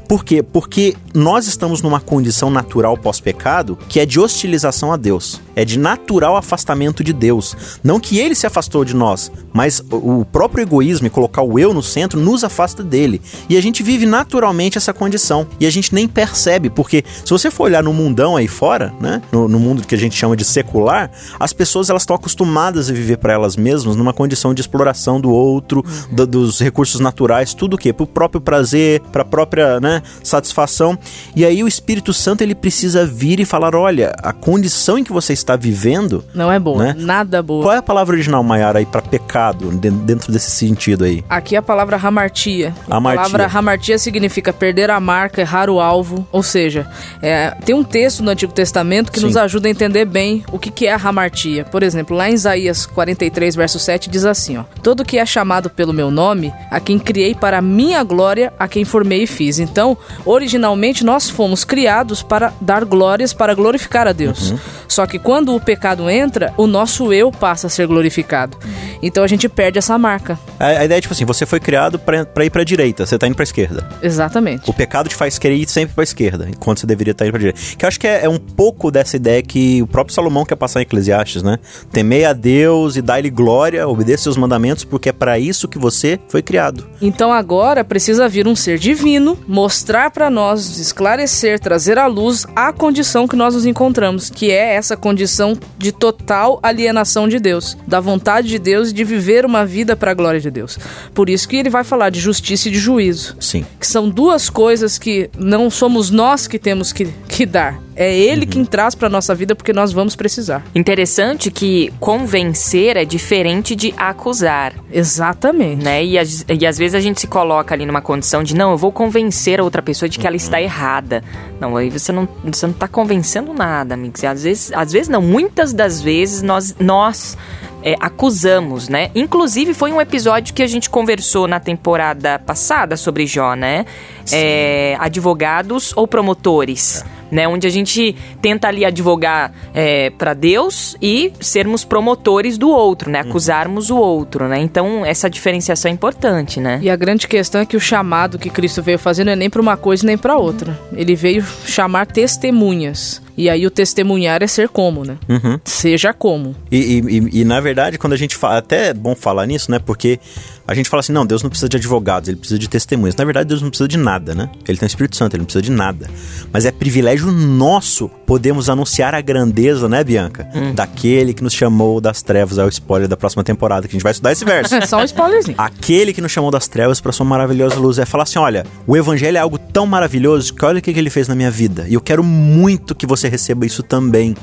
Por 0.08 0.24
quê? 0.24 0.42
Porque 0.42 0.96
nós 1.14 1.46
estamos 1.46 1.82
numa 1.82 2.00
condição 2.00 2.50
natural 2.50 2.96
pós-pecado 2.96 3.78
que 3.88 4.00
é 4.00 4.06
de 4.06 4.20
hostilização 4.20 4.92
a 4.92 4.96
Deus, 4.96 5.40
é 5.54 5.64
de 5.64 5.78
natural 5.78 6.36
afastamento 6.36 7.02
de 7.02 7.12
Deus. 7.12 7.56
Não 7.82 8.00
que 8.00 8.18
ele 8.18 8.34
se 8.34 8.46
afastou 8.46 8.84
de 8.84 8.94
nós, 8.94 9.30
mas 9.52 9.82
o 9.90 10.24
próprio 10.24 10.62
egoísmo 10.62 11.06
e 11.06 11.10
colocar 11.10 11.42
o 11.42 11.58
eu 11.58 11.74
no 11.74 11.82
centro 11.82 12.20
nos 12.20 12.44
afasta 12.44 12.82
dele. 12.82 13.20
E 13.48 13.56
a 13.56 13.60
gente 13.60 13.82
vive 13.82 14.06
naturalmente 14.06 14.78
essa 14.78 14.92
condição 14.92 15.46
e 15.58 15.66
a 15.66 15.70
gente 15.70 15.94
nem 15.94 16.06
percebe, 16.06 16.70
porque 16.70 17.04
se 17.24 17.30
você 17.30 17.50
for 17.50 17.64
olhar 17.64 17.82
no 17.82 17.92
mundão 17.92 18.36
aí 18.36 18.46
fora, 18.46 18.92
né, 19.00 19.20
no, 19.32 19.48
no 19.48 19.58
mundo 19.58 19.86
que 19.86 19.94
a 19.94 19.98
gente 19.98 20.16
chama 20.16 20.36
de 20.36 20.44
secular, 20.44 21.10
as 21.38 21.52
pessoas 21.52 21.90
elas 21.90 22.02
estão 22.02 22.14
acostumadas 22.16 22.88
a 22.88 22.92
viver 22.92 23.18
para 23.18 23.32
elas 23.32 23.56
mesmas 23.56 23.96
numa 23.96 24.12
condição 24.12 24.54
de 24.54 24.60
exploração 24.60 25.20
do 25.20 25.30
outro, 25.30 25.84
do, 26.10 26.26
dos 26.26 26.60
recursos 26.60 27.00
naturais, 27.00 27.54
tudo 27.54 27.74
o 27.74 27.78
quê? 27.78 27.92
Para 27.92 28.04
o 28.04 28.06
próprio 28.06 28.40
prazer, 28.40 28.67
para 29.12 29.22
a 29.22 29.24
própria 29.24 29.80
né, 29.80 30.02
satisfação. 30.22 30.98
E 31.34 31.44
aí 31.44 31.62
o 31.62 31.68
Espírito 31.68 32.12
Santo 32.12 32.42
ele 32.42 32.54
precisa 32.54 33.06
vir 33.06 33.40
e 33.40 33.44
falar: 33.44 33.74
olha, 33.74 34.12
a 34.22 34.32
condição 34.32 34.98
em 34.98 35.04
que 35.04 35.12
você 35.12 35.32
está 35.32 35.56
vivendo. 35.56 36.24
Não 36.34 36.50
é 36.50 36.58
boa, 36.58 36.84
né? 36.84 36.94
nada 36.96 37.42
boa. 37.42 37.62
Qual 37.62 37.74
é 37.74 37.78
a 37.78 37.82
palavra 37.82 38.14
original, 38.14 38.42
Maiara, 38.42 38.78
aí 38.78 38.86
para 38.86 39.02
pecado, 39.02 39.70
dentro 39.70 40.32
desse 40.32 40.50
sentido 40.50 41.04
aí? 41.04 41.24
Aqui 41.28 41.54
é 41.54 41.58
a 41.58 41.62
palavra 41.62 41.96
hamartia. 41.96 42.74
A 42.88 43.00
palavra 43.00 43.50
hamartia 43.52 43.98
significa 43.98 44.52
perder 44.52 44.90
a 44.90 45.00
marca, 45.00 45.40
errar 45.40 45.70
o 45.70 45.80
alvo. 45.80 46.26
Ou 46.32 46.42
seja, 46.42 46.88
é, 47.22 47.50
tem 47.64 47.74
um 47.74 47.84
texto 47.84 48.22
no 48.22 48.30
Antigo 48.30 48.52
Testamento 48.52 49.10
que 49.10 49.20
Sim. 49.20 49.26
nos 49.26 49.36
ajuda 49.36 49.68
a 49.68 49.70
entender 49.70 50.04
bem 50.04 50.44
o 50.52 50.58
que, 50.58 50.70
que 50.70 50.86
é 50.86 50.92
a 50.92 50.96
hamartia. 50.96 51.64
Por 51.64 51.82
exemplo, 51.82 52.16
lá 52.16 52.30
em 52.30 52.34
Isaías 52.34 52.86
43, 52.86 53.54
verso 53.54 53.78
7, 53.78 54.10
diz 54.10 54.24
assim: 54.24 54.58
ó, 54.58 54.64
Todo 54.82 55.04
que 55.04 55.18
é 55.18 55.26
chamado 55.26 55.70
pelo 55.70 55.92
meu 55.92 56.10
nome, 56.10 56.52
a 56.70 56.80
quem 56.80 56.98
criei 56.98 57.34
para 57.34 57.60
minha 57.60 58.02
glória, 58.02 58.52
a 58.58 58.66
quem 58.66 58.84
formei 58.84 59.22
e 59.22 59.26
fiz. 59.26 59.58
Então, 59.58 59.96
originalmente 60.24 61.04
nós 61.04 61.28
fomos 61.30 61.64
criados 61.64 62.22
para 62.22 62.52
dar 62.60 62.84
glórias, 62.84 63.32
para 63.32 63.54
glorificar 63.54 64.06
a 64.06 64.12
Deus. 64.12 64.50
Uhum. 64.50 64.58
Só 64.88 65.06
que 65.06 65.18
quando 65.18 65.54
o 65.54 65.60
pecado 65.60 66.08
entra, 66.08 66.52
o 66.56 66.66
nosso 66.66 67.12
eu 67.12 67.30
passa 67.30 67.66
a 67.66 67.70
ser 67.70 67.86
glorificado. 67.86 68.58
Então 69.02 69.22
a 69.22 69.26
gente 69.26 69.48
perde 69.48 69.78
essa 69.78 69.96
marca. 69.96 70.38
A, 70.58 70.66
a 70.66 70.84
ideia 70.84 70.98
é 70.98 71.00
tipo 71.00 71.14
assim: 71.14 71.24
você 71.24 71.46
foi 71.46 71.60
criado 71.60 71.98
para 71.98 72.44
ir 72.44 72.50
para 72.50 72.62
a 72.62 72.64
direita, 72.64 73.06
você 73.06 73.14
está 73.14 73.26
indo 73.26 73.34
para 73.36 73.42
a 73.42 73.44
esquerda. 73.44 73.88
Exatamente. 74.02 74.68
O 74.68 74.72
pecado 74.72 75.08
te 75.08 75.14
faz 75.14 75.38
querer 75.38 75.56
ir 75.56 75.68
sempre 75.68 75.94
para 75.94 76.02
a 76.02 76.04
esquerda, 76.04 76.48
enquanto 76.48 76.80
você 76.80 76.86
deveria 76.86 77.12
estar 77.12 77.24
tá 77.24 77.28
indo 77.28 77.32
para 77.32 77.38
a 77.38 77.52
direita. 77.52 77.76
Que 77.76 77.84
eu 77.84 77.88
acho 77.88 78.00
que 78.00 78.06
é, 78.06 78.24
é, 78.24 78.28
um 78.28 78.38
pouco 78.38 78.90
dessa 78.90 79.16
ideia 79.16 79.42
que 79.42 79.80
o 79.82 79.86
próprio 79.86 80.14
Salomão 80.14 80.44
quer 80.44 80.56
passar 80.56 80.80
em 80.80 80.82
Eclesiastes, 80.82 81.42
né? 81.42 81.58
Temei 81.92 82.24
a 82.24 82.32
Deus 82.32 82.96
e 82.96 83.02
dá-lhe 83.02 83.30
glória, 83.30 83.86
obedeça 83.86 84.24
seus 84.24 84.36
mandamentos, 84.36 84.84
porque 84.84 85.10
é 85.10 85.12
para 85.12 85.38
isso 85.38 85.68
que 85.68 85.78
você 85.78 86.18
foi 86.28 86.42
criado. 86.42 86.88
Então 87.00 87.32
agora 87.32 87.84
precisa 87.84 88.28
vir 88.28 88.47
um 88.48 88.56
ser 88.56 88.78
divino, 88.78 89.38
mostrar 89.46 90.10
para 90.10 90.30
nós, 90.30 90.78
esclarecer, 90.78 91.60
trazer 91.60 91.98
à 91.98 92.06
luz 92.06 92.46
a 92.56 92.72
condição 92.72 93.28
que 93.28 93.36
nós 93.36 93.54
nos 93.54 93.66
encontramos, 93.66 94.30
que 94.30 94.50
é 94.50 94.74
essa 94.74 94.96
condição 94.96 95.56
de 95.76 95.92
total 95.92 96.58
alienação 96.62 97.28
de 97.28 97.38
Deus, 97.38 97.76
da 97.86 98.00
vontade 98.00 98.48
de 98.48 98.58
Deus 98.58 98.92
de 98.92 99.04
viver 99.04 99.44
uma 99.44 99.64
vida 99.64 99.94
para 99.94 100.10
a 100.10 100.14
glória 100.14 100.40
de 100.40 100.50
Deus. 100.50 100.78
Por 101.14 101.28
isso 101.28 101.48
que 101.48 101.56
ele 101.56 101.70
vai 101.70 101.84
falar 101.84 102.10
de 102.10 102.20
justiça 102.20 102.68
e 102.68 102.72
de 102.72 102.78
juízo. 102.78 103.36
Sim. 103.40 103.64
Que 103.78 103.86
são 103.86 104.08
duas 104.08 104.48
coisas 104.48 104.98
que 104.98 105.30
não 105.38 105.70
somos 105.70 106.10
nós 106.10 106.46
que 106.46 106.58
temos 106.58 106.92
que, 106.92 107.06
que 107.28 107.44
dar. 107.44 107.87
É 108.00 108.16
ele 108.16 108.42
uhum. 108.42 108.50
quem 108.50 108.64
traz 108.64 108.94
para 108.94 109.08
nossa 109.08 109.34
vida 109.34 109.56
porque 109.56 109.72
nós 109.72 109.92
vamos 109.92 110.14
precisar. 110.14 110.64
Interessante 110.72 111.50
que 111.50 111.92
convencer 111.98 112.96
é 112.96 113.04
diferente 113.04 113.74
de 113.74 113.92
acusar. 113.96 114.72
Exatamente. 114.92 115.82
Né? 115.82 116.04
E, 116.04 116.14
e 116.14 116.64
às 116.64 116.78
vezes 116.78 116.94
a 116.94 117.00
gente 117.00 117.20
se 117.20 117.26
coloca 117.26 117.74
ali 117.74 117.84
numa 117.84 118.00
condição 118.00 118.44
de 118.44 118.54
não, 118.54 118.70
eu 118.70 118.78
vou 118.78 118.92
convencer 118.92 119.58
a 119.58 119.64
outra 119.64 119.82
pessoa 119.82 120.08
de 120.08 120.16
que 120.16 120.28
ela 120.28 120.34
uhum. 120.34 120.36
está 120.36 120.62
errada. 120.62 121.24
Não, 121.60 121.76
aí 121.76 121.90
você 121.90 122.12
não, 122.12 122.28
você 122.44 122.66
não 122.66 122.72
está 122.72 122.86
convencendo 122.86 123.52
nada, 123.52 123.94
amigos. 123.94 124.22
Às 124.22 124.44
vezes, 124.44 124.72
às 124.72 124.92
vezes 124.92 125.08
não, 125.08 125.20
muitas 125.20 125.72
das 125.72 126.00
vezes 126.00 126.40
nós, 126.40 126.76
nós 126.78 127.36
é, 127.82 127.96
acusamos, 128.00 128.88
né? 128.88 129.10
Inclusive 129.12 129.74
foi 129.74 129.92
um 129.92 130.00
episódio 130.00 130.54
que 130.54 130.62
a 130.62 130.66
gente 130.68 130.88
conversou 130.88 131.48
na 131.48 131.58
temporada 131.58 132.38
passada 132.38 132.96
sobre 132.96 133.26
Jó, 133.26 133.54
né? 133.54 133.86
É, 134.30 134.96
advogados 135.00 135.92
ou 135.96 136.06
promotores. 136.06 137.04
É 137.04 137.17
né? 137.30 137.46
Onde 137.48 137.66
a 137.66 137.70
gente 137.70 138.14
tenta 138.40 138.68
ali 138.68 138.84
advogar 138.84 139.52
é, 139.74 140.10
para 140.10 140.34
Deus 140.34 140.96
e 141.00 141.32
sermos 141.40 141.84
promotores 141.84 142.58
do 142.58 142.68
outro, 142.68 143.10
né? 143.10 143.22
Uhum. 143.22 143.28
Acusarmos 143.28 143.90
uhum. 143.90 143.96
o 143.96 144.00
outro, 144.00 144.48
né? 144.48 144.60
Então 144.60 145.04
essa 145.04 145.28
diferenciação 145.28 145.90
é 145.90 145.94
importante, 145.94 146.60
né? 146.60 146.78
E 146.82 146.90
a 146.90 146.96
grande 146.96 147.26
questão 147.26 147.60
é 147.60 147.66
que 147.66 147.76
o 147.76 147.80
chamado 147.80 148.38
que 148.38 148.50
Cristo 148.50 148.82
veio 148.82 148.98
fazer 148.98 149.24
não 149.24 149.32
é 149.32 149.36
nem 149.36 149.50
para 149.50 149.60
uma 149.60 149.76
coisa 149.76 150.06
nem 150.06 150.16
para 150.16 150.36
outra. 150.36 150.78
Ele 150.92 151.14
veio 151.14 151.44
chamar 151.64 152.06
testemunhas. 152.06 153.22
E 153.38 153.48
aí 153.48 153.64
o 153.64 153.70
testemunhar 153.70 154.42
é 154.42 154.48
ser 154.48 154.68
como, 154.68 155.04
né? 155.04 155.16
Uhum. 155.28 155.60
Seja 155.64 156.12
como. 156.12 156.56
E, 156.72 156.76
e, 156.76 156.98
e, 156.98 157.40
e, 157.40 157.44
na 157.44 157.60
verdade, 157.60 157.96
quando 157.96 158.12
a 158.12 158.16
gente 158.16 158.34
fala, 158.34 158.58
até 158.58 158.88
é 158.88 158.92
bom 158.92 159.14
falar 159.14 159.46
nisso, 159.46 159.70
né? 159.70 159.78
Porque 159.78 160.18
a 160.66 160.74
gente 160.74 160.88
fala 160.88 160.98
assim, 161.00 161.12
não, 161.12 161.24
Deus 161.24 161.40
não 161.40 161.48
precisa 161.48 161.68
de 161.68 161.76
advogados, 161.76 162.28
ele 162.28 162.36
precisa 162.36 162.58
de 162.58 162.68
testemunhas. 162.68 163.14
Na 163.14 163.24
verdade, 163.24 163.48
Deus 163.48 163.62
não 163.62 163.68
precisa 163.68 163.86
de 163.86 163.96
nada, 163.96 164.34
né? 164.34 164.50
Ele 164.66 164.76
tem 164.76 164.86
o 164.86 164.88
Espírito 164.88 165.14
Santo, 165.14 165.34
ele 165.34 165.42
não 165.42 165.44
precisa 165.46 165.62
de 165.62 165.70
nada. 165.70 166.10
Mas 166.52 166.66
é 166.66 166.72
privilégio 166.72 167.30
nosso 167.30 168.10
podemos 168.28 168.68
anunciar 168.68 169.14
a 169.14 169.22
grandeza, 169.22 169.88
né, 169.88 170.04
Bianca? 170.04 170.46
Hum. 170.54 170.74
Daquele 170.74 171.32
que 171.32 171.42
nos 171.42 171.54
chamou 171.54 171.98
das 171.98 172.20
trevas, 172.20 172.58
é 172.58 172.64
o 172.64 172.68
spoiler 172.68 173.08
da 173.08 173.16
próxima 173.16 173.42
temporada, 173.42 173.88
que 173.88 173.92
a 173.92 173.96
gente 173.96 174.02
vai 174.02 174.12
estudar 174.12 174.32
esse 174.32 174.44
verso. 174.44 174.74
É 174.74 174.84
só 174.86 174.98
um 174.98 175.04
spoilerzinho. 175.04 175.56
Aquele 175.56 176.12
que 176.12 176.20
nos 176.20 176.30
chamou 176.30 176.50
das 176.50 176.68
trevas 176.68 177.00
para 177.00 177.10
sua 177.10 177.24
maravilhosa 177.24 177.76
luz. 177.76 177.98
É 177.98 178.04
falar 178.04 178.24
assim, 178.24 178.38
olha, 178.38 178.66
o 178.86 178.94
evangelho 178.94 179.38
é 179.38 179.40
algo 179.40 179.56
tão 179.56 179.86
maravilhoso 179.86 180.52
que 180.52 180.62
olha 180.62 180.78
o 180.78 180.82
que 180.82 180.90
ele 180.90 181.08
fez 181.08 181.26
na 181.26 181.34
minha 181.34 181.50
vida. 181.50 181.86
E 181.88 181.94
eu 181.94 182.02
quero 182.02 182.22
muito 182.22 182.94
que 182.94 183.06
você 183.06 183.28
receba 183.28 183.64
isso 183.64 183.82
também. 183.82 184.36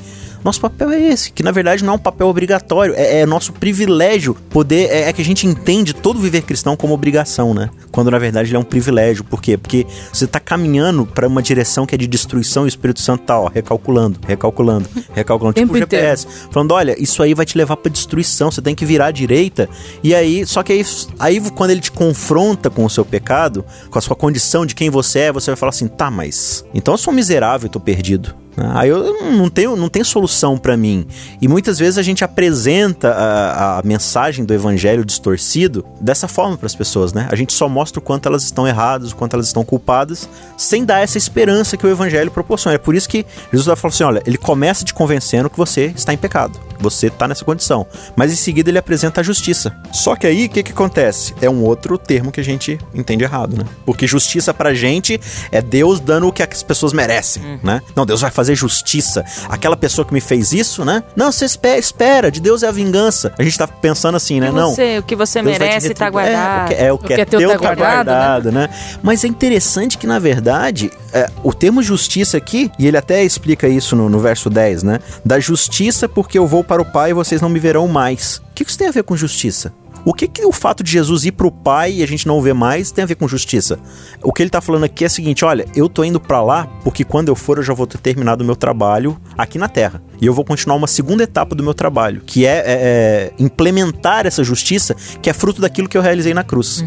Nosso 0.44 0.60
papel 0.60 0.90
é 0.90 1.00
esse, 1.00 1.32
que 1.32 1.42
na 1.42 1.50
verdade 1.50 1.84
não 1.84 1.94
é 1.94 1.96
um 1.96 1.98
papel 1.98 2.26
obrigatório, 2.28 2.94
é, 2.96 3.20
é 3.20 3.26
nosso 3.26 3.52
privilégio 3.52 4.34
poder. 4.50 4.88
É, 4.90 5.08
é, 5.08 5.12
que 5.12 5.22
a 5.22 5.24
gente 5.24 5.46
entende 5.46 5.94
todo 5.94 6.18
viver 6.18 6.42
cristão 6.42 6.76
como 6.76 6.94
obrigação, 6.94 7.54
né? 7.54 7.70
Quando 7.90 8.10
na 8.10 8.18
verdade 8.18 8.50
ele 8.50 8.56
é 8.56 8.60
um 8.60 8.64
privilégio. 8.64 9.24
Por 9.24 9.40
quê? 9.40 9.56
Porque 9.56 9.86
você 10.12 10.24
está 10.24 10.38
caminhando 10.38 11.06
para 11.06 11.26
uma 11.26 11.42
direção 11.42 11.86
que 11.86 11.94
é 11.94 11.98
de 11.98 12.06
destruição 12.06 12.64
e 12.64 12.66
o 12.66 12.68
Espírito 12.68 13.00
Santo 13.00 13.24
tá, 13.24 13.38
ó, 13.38 13.48
recalculando, 13.48 14.18
recalculando, 14.26 14.88
recalculando. 15.14 15.54
tipo 15.54 15.74
o 15.74 15.78
GPS. 15.78 16.26
Inteiro. 16.26 16.48
Falando, 16.52 16.72
olha, 16.72 17.02
isso 17.02 17.22
aí 17.22 17.34
vai 17.34 17.46
te 17.46 17.56
levar 17.56 17.76
para 17.76 17.90
destruição, 17.90 18.50
você 18.50 18.62
tem 18.62 18.74
que 18.74 18.84
virar 18.84 19.06
à 19.06 19.10
direita. 19.10 19.68
E 20.02 20.14
aí, 20.14 20.46
só 20.46 20.62
que 20.62 20.72
aí, 20.72 20.84
aí 21.18 21.40
quando 21.50 21.70
ele 21.70 21.80
te 21.80 21.92
confronta 21.92 22.70
com 22.70 22.84
o 22.84 22.90
seu 22.90 23.04
pecado, 23.04 23.64
com 23.90 23.98
a 23.98 24.02
sua 24.02 24.16
condição 24.16 24.66
de 24.66 24.74
quem 24.74 24.90
você 24.90 25.20
é, 25.20 25.32
você 25.32 25.50
vai 25.50 25.56
falar 25.56 25.70
assim: 25.70 25.88
tá, 25.88 26.10
mas 26.10 26.64
então 26.74 26.94
eu 26.94 26.98
sou 26.98 27.12
miserável, 27.12 27.66
eu 27.66 27.70
tô 27.70 27.80
perdido. 27.80 28.45
Aí 28.74 28.88
eu 28.88 29.32
não 29.32 29.48
tenho, 29.50 29.76
não 29.76 29.88
tenho 29.88 30.04
solução 30.04 30.56
para 30.56 30.76
mim. 30.76 31.06
E 31.40 31.48
muitas 31.48 31.78
vezes 31.78 31.98
a 31.98 32.02
gente 32.02 32.24
apresenta 32.24 33.08
a, 33.10 33.78
a 33.78 33.82
mensagem 33.82 34.44
do 34.44 34.54
evangelho 34.54 35.04
distorcido 35.04 35.84
dessa 36.00 36.26
forma 36.28 36.56
para 36.56 36.66
as 36.66 36.74
pessoas, 36.74 37.12
né? 37.12 37.28
A 37.30 37.36
gente 37.36 37.52
só 37.52 37.68
mostra 37.68 37.98
o 37.98 38.02
quanto 38.02 38.26
elas 38.28 38.42
estão 38.44 38.66
erradas, 38.66 39.12
o 39.12 39.16
quanto 39.16 39.34
elas 39.34 39.46
estão 39.46 39.64
culpadas, 39.64 40.28
sem 40.56 40.84
dar 40.84 41.00
essa 41.00 41.18
esperança 41.18 41.76
que 41.76 41.86
o 41.86 41.90
evangelho 41.90 42.30
proporciona. 42.30 42.74
É 42.76 42.78
por 42.78 42.94
isso 42.94 43.08
que 43.08 43.26
Jesus 43.52 43.66
vai 43.66 43.76
falar 43.76 43.92
assim: 43.92 44.04
olha, 44.04 44.22
ele 44.26 44.38
começa 44.38 44.84
te 44.84 44.94
convencendo 44.94 45.50
que 45.50 45.56
você 45.56 45.92
está 45.96 46.12
em 46.12 46.16
pecado. 46.16 46.58
você 46.78 47.08
tá 47.10 47.26
nessa 47.26 47.44
condição. 47.44 47.86
Mas 48.14 48.32
em 48.32 48.36
seguida 48.36 48.70
ele 48.70 48.78
apresenta 48.78 49.20
a 49.20 49.24
justiça. 49.24 49.74
Só 49.92 50.14
que 50.14 50.26
aí 50.26 50.46
o 50.46 50.48
que 50.48 50.62
que 50.62 50.72
acontece? 50.72 51.34
É 51.40 51.48
um 51.48 51.62
outro 51.64 51.96
termo 51.98 52.30
que 52.30 52.40
a 52.40 52.44
gente 52.44 52.78
entende 52.94 53.24
errado, 53.24 53.56
né? 53.56 53.64
Porque 53.84 54.06
justiça 54.06 54.52
pra 54.54 54.74
gente 54.74 55.18
é 55.50 55.60
Deus 55.62 56.00
dando 56.00 56.28
o 56.28 56.32
que 56.32 56.42
as 56.42 56.62
pessoas 56.62 56.92
merecem, 56.92 57.42
Uhum. 57.42 57.58
né? 57.62 57.82
Não, 57.94 58.04
Deus 58.06 58.20
vai 58.20 58.30
fazer 58.30 58.45
justiça. 58.54 59.24
Aquela 59.48 59.76
pessoa 59.76 60.04
que 60.04 60.12
me 60.12 60.20
fez 60.20 60.52
isso, 60.52 60.84
né? 60.84 61.02
Não, 61.14 61.32
você 61.32 61.44
espera, 61.44 61.78
espera, 61.78 62.30
de 62.30 62.40
Deus 62.40 62.62
é 62.62 62.68
a 62.68 62.72
vingança. 62.72 63.32
A 63.38 63.42
gente 63.42 63.58
tá 63.58 63.66
pensando 63.66 64.16
assim, 64.16 64.40
né? 64.40 64.50
Não. 64.50 64.70
você, 64.70 64.98
o 64.98 65.02
que 65.02 65.16
você 65.16 65.42
Deus 65.42 65.58
merece 65.58 65.94
tá 65.94 66.08
guardado. 66.10 66.72
É, 66.72 66.92
o 66.92 66.98
que 66.98 67.12
é, 67.12 67.14
o 67.14 67.16
que 67.16 67.20
é 67.22 67.24
teu, 67.24 67.58
tá 67.58 67.74
guardado, 67.74 68.52
né? 68.52 68.68
Mas 69.02 69.24
é 69.24 69.28
interessante 69.28 69.98
que, 69.98 70.06
na 70.06 70.18
verdade, 70.18 70.90
é, 71.12 71.30
o 71.42 71.52
termo 71.52 71.82
justiça 71.82 72.36
aqui, 72.36 72.70
e 72.78 72.86
ele 72.86 72.96
até 72.96 73.24
explica 73.24 73.68
isso 73.68 73.96
no, 73.96 74.08
no 74.08 74.18
verso 74.18 74.50
10, 74.50 74.82
né? 74.82 75.00
Da 75.24 75.38
justiça 75.40 76.08
porque 76.08 76.38
eu 76.38 76.46
vou 76.46 76.62
para 76.62 76.80
o 76.82 76.84
Pai 76.84 77.10
e 77.10 77.14
vocês 77.14 77.40
não 77.40 77.48
me 77.48 77.58
verão 77.58 77.88
mais. 77.88 78.36
O 78.38 78.54
que 78.54 78.64
que 78.64 78.70
isso 78.70 78.78
tem 78.78 78.88
a 78.88 78.92
ver 78.92 79.02
com 79.02 79.16
justiça? 79.16 79.72
O 80.06 80.14
que, 80.14 80.28
que 80.28 80.46
o 80.46 80.52
fato 80.52 80.84
de 80.84 80.92
Jesus 80.92 81.24
ir 81.24 81.32
pro 81.32 81.50
Pai 81.50 81.94
e 81.94 82.02
a 82.04 82.06
gente 82.06 82.28
não 82.28 82.38
o 82.38 82.40
ver 82.40 82.54
mais 82.54 82.92
tem 82.92 83.02
a 83.02 83.06
ver 83.08 83.16
com 83.16 83.26
justiça? 83.26 83.76
O 84.22 84.32
que 84.32 84.40
ele 84.40 84.48
tá 84.48 84.60
falando 84.60 84.84
aqui 84.84 85.02
é 85.02 85.08
o 85.08 85.10
seguinte: 85.10 85.44
olha, 85.44 85.66
eu 85.74 85.88
tô 85.88 86.04
indo 86.04 86.20
para 86.20 86.40
lá 86.40 86.66
porque 86.84 87.02
quando 87.02 87.26
eu 87.26 87.34
for 87.34 87.56
eu 87.56 87.64
já 87.64 87.74
vou 87.74 87.88
ter 87.88 87.98
terminado 87.98 88.44
o 88.44 88.46
meu 88.46 88.54
trabalho 88.54 89.20
aqui 89.36 89.58
na 89.58 89.68
Terra. 89.68 90.00
E 90.20 90.26
eu 90.26 90.32
vou 90.32 90.44
continuar 90.44 90.76
uma 90.76 90.86
segunda 90.86 91.24
etapa 91.24 91.56
do 91.56 91.62
meu 91.64 91.74
trabalho, 91.74 92.22
que 92.24 92.46
é, 92.46 92.50
é, 92.50 92.62
é, 92.66 93.32
implementar 93.36 94.26
essa 94.26 94.44
justiça 94.44 94.94
que 95.20 95.28
é 95.28 95.32
fruto 95.32 95.60
daquilo 95.60 95.88
que 95.88 95.98
eu 95.98 96.02
realizei 96.02 96.32
na 96.32 96.44
cruz. 96.44 96.84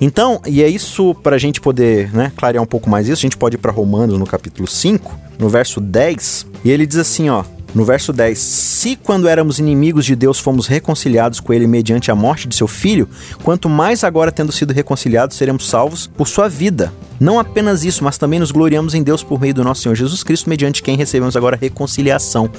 Então, 0.00 0.42
e 0.44 0.60
é 0.60 0.68
isso 0.68 1.14
pra 1.22 1.38
gente 1.38 1.60
poder 1.60 2.12
né, 2.12 2.32
clarear 2.36 2.62
um 2.62 2.66
pouco 2.66 2.90
mais 2.90 3.06
isso, 3.06 3.20
a 3.20 3.26
gente 3.26 3.36
pode 3.36 3.54
ir 3.54 3.58
para 3.58 3.70
Romanos 3.70 4.18
no 4.18 4.26
capítulo 4.26 4.66
5, 4.66 5.16
no 5.38 5.48
verso 5.48 5.80
10, 5.80 6.46
e 6.64 6.70
ele 6.70 6.84
diz 6.84 6.98
assim: 6.98 7.30
ó. 7.30 7.44
No 7.74 7.84
verso 7.84 8.12
10: 8.12 8.38
Se 8.38 8.96
quando 8.96 9.28
éramos 9.28 9.58
inimigos 9.58 10.04
de 10.06 10.16
Deus 10.16 10.38
fomos 10.38 10.66
reconciliados 10.66 11.40
com 11.40 11.52
Ele 11.52 11.66
mediante 11.66 12.10
a 12.10 12.14
morte 12.14 12.48
de 12.48 12.54
seu 12.54 12.66
filho, 12.66 13.08
quanto 13.42 13.68
mais 13.68 14.04
agora, 14.04 14.32
tendo 14.32 14.52
sido 14.52 14.72
reconciliados, 14.72 15.36
seremos 15.36 15.68
salvos 15.68 16.06
por 16.06 16.26
sua 16.26 16.48
vida. 16.48 16.92
Não 17.18 17.38
apenas 17.38 17.84
isso, 17.84 18.04
mas 18.04 18.18
também 18.18 18.38
nos 18.38 18.50
gloriamos 18.50 18.94
em 18.94 19.02
Deus 19.02 19.22
por 19.22 19.40
meio 19.40 19.54
do 19.54 19.64
nosso 19.64 19.82
Senhor 19.82 19.94
Jesus 19.94 20.22
Cristo, 20.22 20.48
mediante 20.48 20.82
quem 20.82 20.96
recebemos 20.96 21.36
agora 21.36 21.58
reconciliação. 21.60 22.50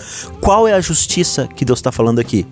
Qual 0.41 0.67
é 0.67 0.73
a 0.73 0.81
justiça 0.81 1.47
que 1.47 1.65
Deus 1.65 1.79
está 1.79 1.91
falando 1.91 2.19
aqui? 2.19 2.45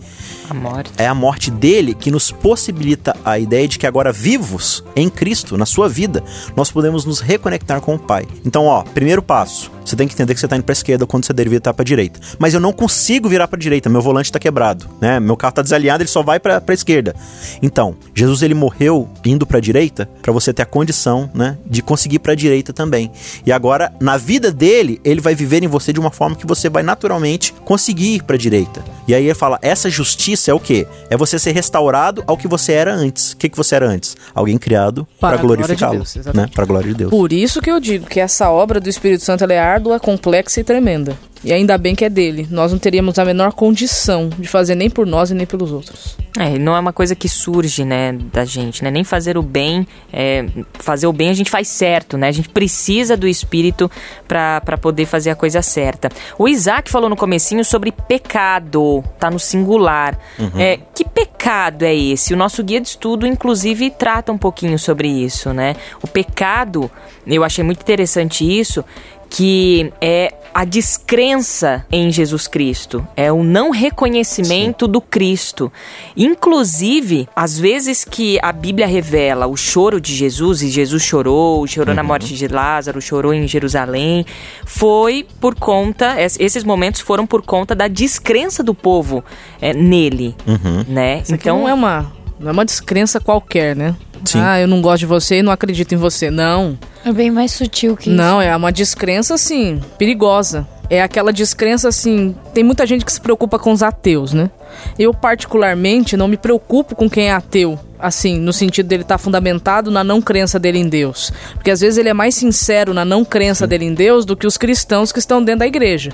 A 0.50 0.54
morte. 0.54 0.92
É 0.98 1.08
a 1.08 1.16
morte 1.16 1.50
dele 1.50 1.94
que 1.94 2.12
nos 2.12 2.32
possibilita 2.32 3.16
a 3.26 3.40
ideia 3.40 3.68
de 3.68 3.80
que 3.80 3.88
agora 3.88 4.12
vivos 4.12 4.84
em 4.96 5.10
Cristo, 5.10 5.58
na 5.58 5.66
sua 5.66 5.90
vida, 5.90 6.24
nós 6.56 6.72
podemos 6.72 7.06
nos 7.06 7.20
reconectar 7.20 7.82
com 7.82 7.96
o 7.96 8.00
Pai. 8.00 8.28
Então, 8.46 8.66
ó, 8.66 8.84
primeiro 8.84 9.22
passo, 9.22 9.72
você 9.84 9.96
tem 9.96 10.08
que 10.08 10.14
entender 10.14 10.34
que 10.34 10.40
você 10.40 10.46
está 10.46 10.56
indo 10.56 10.64
para 10.64 10.74
esquerda 10.74 11.06
quando 11.06 11.26
você 11.26 11.34
deveria 11.34 11.58
estar 11.58 11.74
para 11.74 11.86
direita. 11.86 12.20
Mas 12.38 12.54
eu 12.54 12.60
não 12.60 12.74
consigo 12.74 13.30
virar 13.30 13.48
para 13.48 13.58
direita, 13.58 13.90
meu 13.90 14.02
volante 14.02 14.28
está 14.28 14.40
quebrado, 14.40 14.88
né? 15.02 15.20
Meu 15.20 15.38
carro 15.38 15.52
está 15.52 15.62
desalinhado, 15.62 16.04
ele 16.04 16.10
só 16.10 16.22
vai 16.22 16.40
para 16.40 16.62
a 16.66 16.74
esquerda. 16.74 17.16
Então, 17.62 17.96
Jesus 18.14 18.42
ele 18.42 18.54
morreu 18.54 19.10
indo 19.24 19.46
para 19.46 19.58
a 19.58 19.62
direita 19.62 20.10
para 20.22 20.34
você 20.34 20.54
ter 20.54 20.64
a 20.64 20.66
condição, 20.66 21.30
né, 21.34 21.58
de 21.66 21.82
conseguir 21.82 21.95
para 22.20 22.34
a 22.34 22.36
direita 22.36 22.74
também. 22.74 23.12
E 23.46 23.52
agora, 23.52 23.94
na 24.00 24.18
vida 24.18 24.52
dele, 24.52 25.00
ele 25.04 25.22
vai 25.22 25.36
viver 25.36 25.64
em 25.64 25.68
você 25.68 25.92
de 25.92 26.00
uma 26.00 26.12
forma 26.12 26.36
que 26.36 26.46
você 26.46 26.70
vai 26.70 26.84
naturalmente 26.84 27.54
conseguir 27.66 28.16
ir 28.16 28.24
para 28.24 28.36
a 28.36 28.40
direita. 28.40 28.84
E 29.08 29.14
aí 29.14 29.26
ele 29.26 29.34
fala: 29.34 29.60
essa 29.62 29.90
justiça 29.90 30.52
é 30.52 30.54
o 30.54 30.60
quê? 30.60 30.88
É 31.10 31.18
você 31.18 31.38
ser 31.40 31.52
restaurado 31.52 32.24
ao 32.28 32.38
que 32.38 32.48
você 32.48 32.74
era 32.74 32.94
antes. 32.94 33.34
O 33.34 33.38
que, 33.38 33.50
que 33.50 33.58
você 33.58 33.76
era 33.76 33.88
antes? 33.88 34.16
Alguém 34.34 34.58
criado 34.58 35.08
Para 35.20 35.38
para 35.38 35.38
de 35.38 35.44
glorificá-lo, 35.44 36.04
né? 36.34 36.50
Para 36.54 36.64
a 36.64 36.68
glória 36.68 36.90
de 36.90 36.96
Deus. 36.96 37.10
Por 37.10 37.32
isso 37.32 37.62
que 37.62 37.72
eu 37.72 37.80
digo 37.80 38.06
que 38.06 38.20
essa 38.20 38.50
obra 38.50 38.80
do 38.80 38.90
Espírito 38.90 39.24
Santo 39.24 39.44
ela 39.44 39.54
é 39.54 39.60
árdua, 39.60 40.00
complexa 40.00 40.60
e 40.60 40.64
tremenda. 40.64 41.18
E 41.46 41.54
ainda 41.54 41.78
bem 41.78 41.94
que 41.94 42.04
é 42.04 42.10
dele. 42.10 42.48
Nós 42.50 42.72
não 42.72 42.80
teríamos 42.80 43.20
a 43.20 43.24
menor 43.24 43.54
condição 43.54 44.30
de 44.30 44.48
fazer 44.48 44.74
nem 44.74 44.90
por 44.90 45.06
nós 45.06 45.30
e 45.30 45.36
nem 45.36 45.46
pelos 45.46 45.72
outros. 45.72 46.18
É, 46.38 46.58
não 46.58 46.76
é 46.76 46.80
uma 46.80 46.92
coisa 46.92 47.16
que 47.16 47.30
surge, 47.30 47.86
né, 47.86 48.12
da 48.34 48.44
gente, 48.44 48.84
né? 48.84 48.90
Nem 48.90 49.04
fazer 49.04 49.38
o 49.38 49.44
bem, 49.44 49.88
é, 50.12 50.46
fazer 50.74 51.06
o 51.06 51.14
bem 51.14 51.30
a 51.30 51.34
gente 51.34 51.52
faz 51.52 51.68
certo, 51.68 52.18
né? 52.18 52.28
A 52.28 52.32
gente 52.32 52.50
precisa 52.50 53.16
do 53.16 53.28
Espírito 53.28 53.90
pra 54.28 54.60
pra 54.66 54.78
poder 54.78 55.06
fazer 55.06 55.30
a 55.30 55.36
coisa 55.36 55.62
certa. 55.62 56.10
O 56.38 56.48
Isaac 56.48 56.90
falou 56.90 57.10
no 57.10 57.16
comecinho 57.16 57.64
sobre 57.64 57.92
pecado, 57.92 59.04
tá 59.20 59.30
no 59.30 59.40
singular. 59.40 60.18
É, 60.58 60.80
que 60.96 61.06
pecado 61.06 61.84
é 61.84 61.94
esse? 61.94 62.34
O 62.34 62.38
nosso 62.38 62.64
guia 62.64 62.82
de 62.82 62.88
estudo, 62.88 63.28
inclusive, 63.28 63.92
trata 63.92 64.32
um 64.32 64.38
pouquinho 64.38 64.80
sobre 64.80 65.08
isso, 65.08 65.54
né? 65.54 65.76
O 66.02 66.08
pecado, 66.08 66.90
eu 67.28 67.44
achei 67.44 67.64
muito 67.64 67.82
interessante 67.82 68.44
isso, 68.44 68.84
que 69.30 69.92
é 70.00 70.34
a 70.54 70.64
descrença 70.64 71.86
em 71.92 72.10
Jesus 72.12 72.48
Cristo, 72.48 73.06
é 73.18 73.30
o 73.30 73.44
não 73.44 73.72
reconhecimento 73.72 74.88
do 74.88 75.02
Cristo. 75.02 75.70
Inclusive, 76.16 77.28
às 77.36 77.58
vezes 77.60 78.06
que 78.06 78.40
a 78.42 78.52
Bíblia 78.52 78.88
revela 78.88 79.48
o 79.48 79.56
choro 79.56 80.00
de 80.00 80.16
Jesus, 80.16 80.62
e 80.62 80.70
Jesus 80.70 81.04
chorou, 81.04 81.66
chorou 81.68 81.94
na 81.94 82.02
morte 82.04 82.34
de 82.34 82.48
Lázaro, 82.48 83.02
chorou 83.02 83.34
em 83.34 83.48
Jerusalém, 83.48 84.26
foi 84.66 85.26
por 85.42 85.56
conta, 85.56 86.22
es- 86.22 86.38
esses 86.40 86.64
momentos 86.64 87.02
foram 87.02 87.26
por 87.28 87.42
conta 87.42 87.76
da 87.76 87.88
descrença 87.88 88.64
do 88.64 88.74
povo 88.74 89.24
é, 89.62 89.74
nele, 89.74 90.36
né? 90.88 91.20
Isso 91.24 91.34
aqui 91.36 91.48
não 91.48 91.68
é 91.68 91.74
uma, 91.74 92.12
não 92.40 92.50
é 92.50 92.52
uma 92.52 92.66
descrença 92.66 93.20
qualquer, 93.20 93.76
né? 93.76 93.96
Sim. 94.24 94.40
Ah, 94.42 94.60
eu 94.60 94.68
não 94.68 94.82
gosto 94.82 95.00
de 95.00 95.06
você 95.06 95.40
e 95.40 95.44
não 95.44 95.52
acredito 95.52 95.94
em 95.94 95.98
você. 95.98 96.32
Não. 96.32 96.78
É 97.04 97.12
bem 97.12 97.30
mais 97.30 97.52
sutil 97.52 97.96
que 97.96 98.10
isso. 98.10 98.18
Não, 98.18 98.42
é 98.42 98.56
uma 98.56 98.72
descrença, 98.72 99.36
assim, 99.36 99.80
perigosa. 99.98 100.68
É 100.90 101.02
aquela 101.02 101.34
descrença, 101.34 101.88
assim. 101.88 102.36
Tem 102.54 102.64
muita 102.64 102.86
gente 102.86 103.06
que 103.06 103.12
se 103.12 103.20
preocupa 103.22 103.58
com 103.58 103.72
os 103.72 103.82
ateus, 103.82 104.34
né? 104.34 104.50
Eu, 104.98 105.14
particularmente, 105.14 106.18
não 106.18 106.28
me 106.28 106.38
preocupo 106.38 106.96
com 106.96 107.10
quem 107.10 107.30
é 107.30 107.34
ateu. 107.34 107.80
Assim, 108.06 108.38
no 108.40 108.54
sentido 108.54 108.86
dele 108.88 109.02
estar 109.02 109.18
fundamentado 109.18 109.90
na 109.90 110.04
não 110.04 110.22
crença 110.22 110.60
dele 110.60 110.78
em 110.78 110.88
Deus. 110.88 111.32
Porque 111.56 111.72
às 111.72 111.80
vezes 111.82 111.98
ele 111.98 112.10
é 112.10 112.14
mais 112.14 112.36
sincero 112.36 112.94
na 112.94 113.04
não 113.04 113.26
crença 113.26 113.66
dele 113.66 113.86
em 113.86 113.94
Deus 113.94 114.26
do 114.26 114.36
que 114.38 114.46
os 114.46 114.58
cristãos 114.58 115.12
que 115.12 115.18
estão 115.20 115.44
dentro 115.44 115.60
da 115.60 115.68
igreja. 115.68 116.12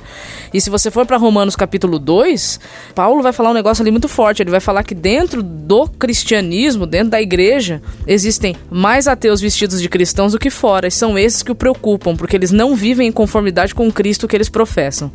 E 0.54 0.62
se 0.62 0.70
você 0.70 0.90
for 0.90 1.06
para 1.06 1.18
Romanos 1.18 1.56
capítulo 1.56 2.00
2, 2.00 2.60
Paulo 2.96 3.22
vai 3.22 3.34
falar 3.34 3.50
um 3.50 3.54
negócio 3.54 3.82
ali 3.84 3.92
muito 3.92 4.08
forte. 4.08 4.42
Ele 4.42 4.52
vai 4.52 4.60
falar 4.62 4.84
que 4.84 4.96
dentro 4.96 5.44
do 5.44 5.86
cristianismo, 6.22 6.86
dentro 6.86 7.10
da 7.10 7.22
igreja, 7.22 7.82
existem 8.08 8.56
mais 8.70 9.08
ateus 9.08 9.42
vestidos 9.42 9.82
de 9.82 9.90
cristãos 9.90 10.32
do 10.32 10.40
que 10.40 10.50
fora. 10.50 10.88
E 10.88 10.92
são 10.92 11.18
esses 11.18 11.42
que 11.44 11.52
o 11.52 11.56
preocupam, 11.56 12.16
porque 12.16 12.36
eles 12.36 12.52
não 12.52 12.76
vivem 12.76 13.08
em 13.08 13.12
conformidade 13.12 13.74
com 13.76 13.88
o 13.88 13.92
Cristo 13.92 14.28
que 14.28 14.36
eles 14.36 14.50
professam. 14.50 15.12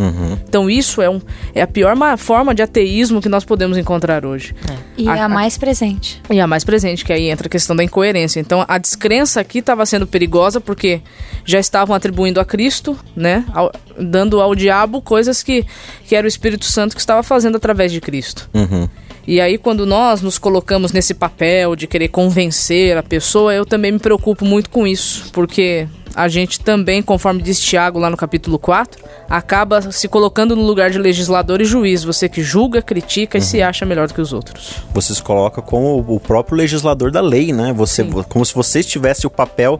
Então 0.48 0.68
isso 0.68 1.00
é, 1.00 1.08
um, 1.08 1.20
é 1.54 1.62
a 1.62 1.66
pior 1.66 1.94
ma- 1.96 2.16
forma 2.16 2.54
de 2.54 2.62
ateísmo 2.62 3.20
que 3.22 3.28
nós 3.28 3.44
podemos 3.44 3.78
encontrar 3.78 4.26
hoje. 4.26 4.54
E 4.98 5.08
A- 5.08 5.16
é 5.16 5.20
a 5.20 5.28
mais 5.28 5.56
presente. 5.56 6.20
E 6.30 6.40
a 6.40 6.46
mais 6.46 6.64
presente, 6.66 7.04
que 7.04 7.12
aí 7.12 7.30
entra 7.30 7.46
a 7.46 7.50
questão 7.50 7.74
da 7.74 7.82
incoerência. 7.82 8.38
Então 8.40 8.62
a 8.68 8.76
descrença 8.76 9.40
aqui 9.40 9.60
estava 9.60 9.86
sendo 9.86 10.06
perigosa 10.06 10.60
porque 10.60 11.00
já 11.44 11.58
estavam 11.58 11.96
atribuindo 11.96 12.40
a 12.40 12.44
Cristo, 12.44 12.98
né? 13.16 13.44
ao- 13.54 13.72
dando 13.98 14.40
ao 14.42 14.54
diabo 14.54 15.00
coisas 15.00 15.42
que, 15.42 15.64
que 16.06 16.14
era 16.14 16.26
o 16.26 16.28
Espírito 16.28 16.66
Santo 16.66 16.94
que 16.94 17.00
estava 17.00 17.22
fazendo 17.22 17.56
através 17.56 17.90
de 17.90 18.00
Cristo. 18.02 18.50
Uhum. 18.52 18.86
E 19.26 19.40
aí, 19.40 19.56
quando 19.58 19.84
nós 19.86 20.20
nos 20.22 20.38
colocamos 20.38 20.92
nesse 20.92 21.12
papel 21.14 21.74
de 21.74 21.86
querer 21.88 22.08
convencer 22.08 22.96
a 22.96 23.02
pessoa, 23.02 23.52
eu 23.54 23.64
também 23.66 23.90
me 23.90 23.98
preocupo 23.98 24.44
muito 24.44 24.70
com 24.70 24.86
isso, 24.86 25.30
porque 25.32 25.88
a 26.16 26.28
gente 26.28 26.60
também, 26.60 27.02
conforme 27.02 27.42
diz 27.42 27.60
Tiago 27.60 27.98
lá 27.98 28.08
no 28.08 28.16
capítulo 28.16 28.58
4, 28.58 29.04
acaba 29.28 29.92
se 29.92 30.08
colocando 30.08 30.56
no 30.56 30.62
lugar 30.62 30.90
de 30.90 30.98
legislador 30.98 31.60
e 31.60 31.64
juiz, 31.66 32.02
você 32.02 32.26
que 32.26 32.42
julga, 32.42 32.80
critica 32.80 33.36
e 33.36 33.42
se 33.42 33.60
acha 33.60 33.84
melhor 33.84 34.08
do 34.08 34.14
que 34.14 34.20
os 34.22 34.32
outros. 34.32 34.82
Você 34.94 35.14
se 35.14 35.22
coloca 35.22 35.60
como 35.60 36.02
o 36.08 36.18
próprio 36.18 36.56
legislador 36.56 37.10
da 37.10 37.20
lei, 37.20 37.52
né? 37.52 37.70
Você, 37.74 38.02
como 38.30 38.46
se 38.46 38.54
você 38.54 38.82
tivesse 38.82 39.26
o 39.26 39.30
papel. 39.30 39.78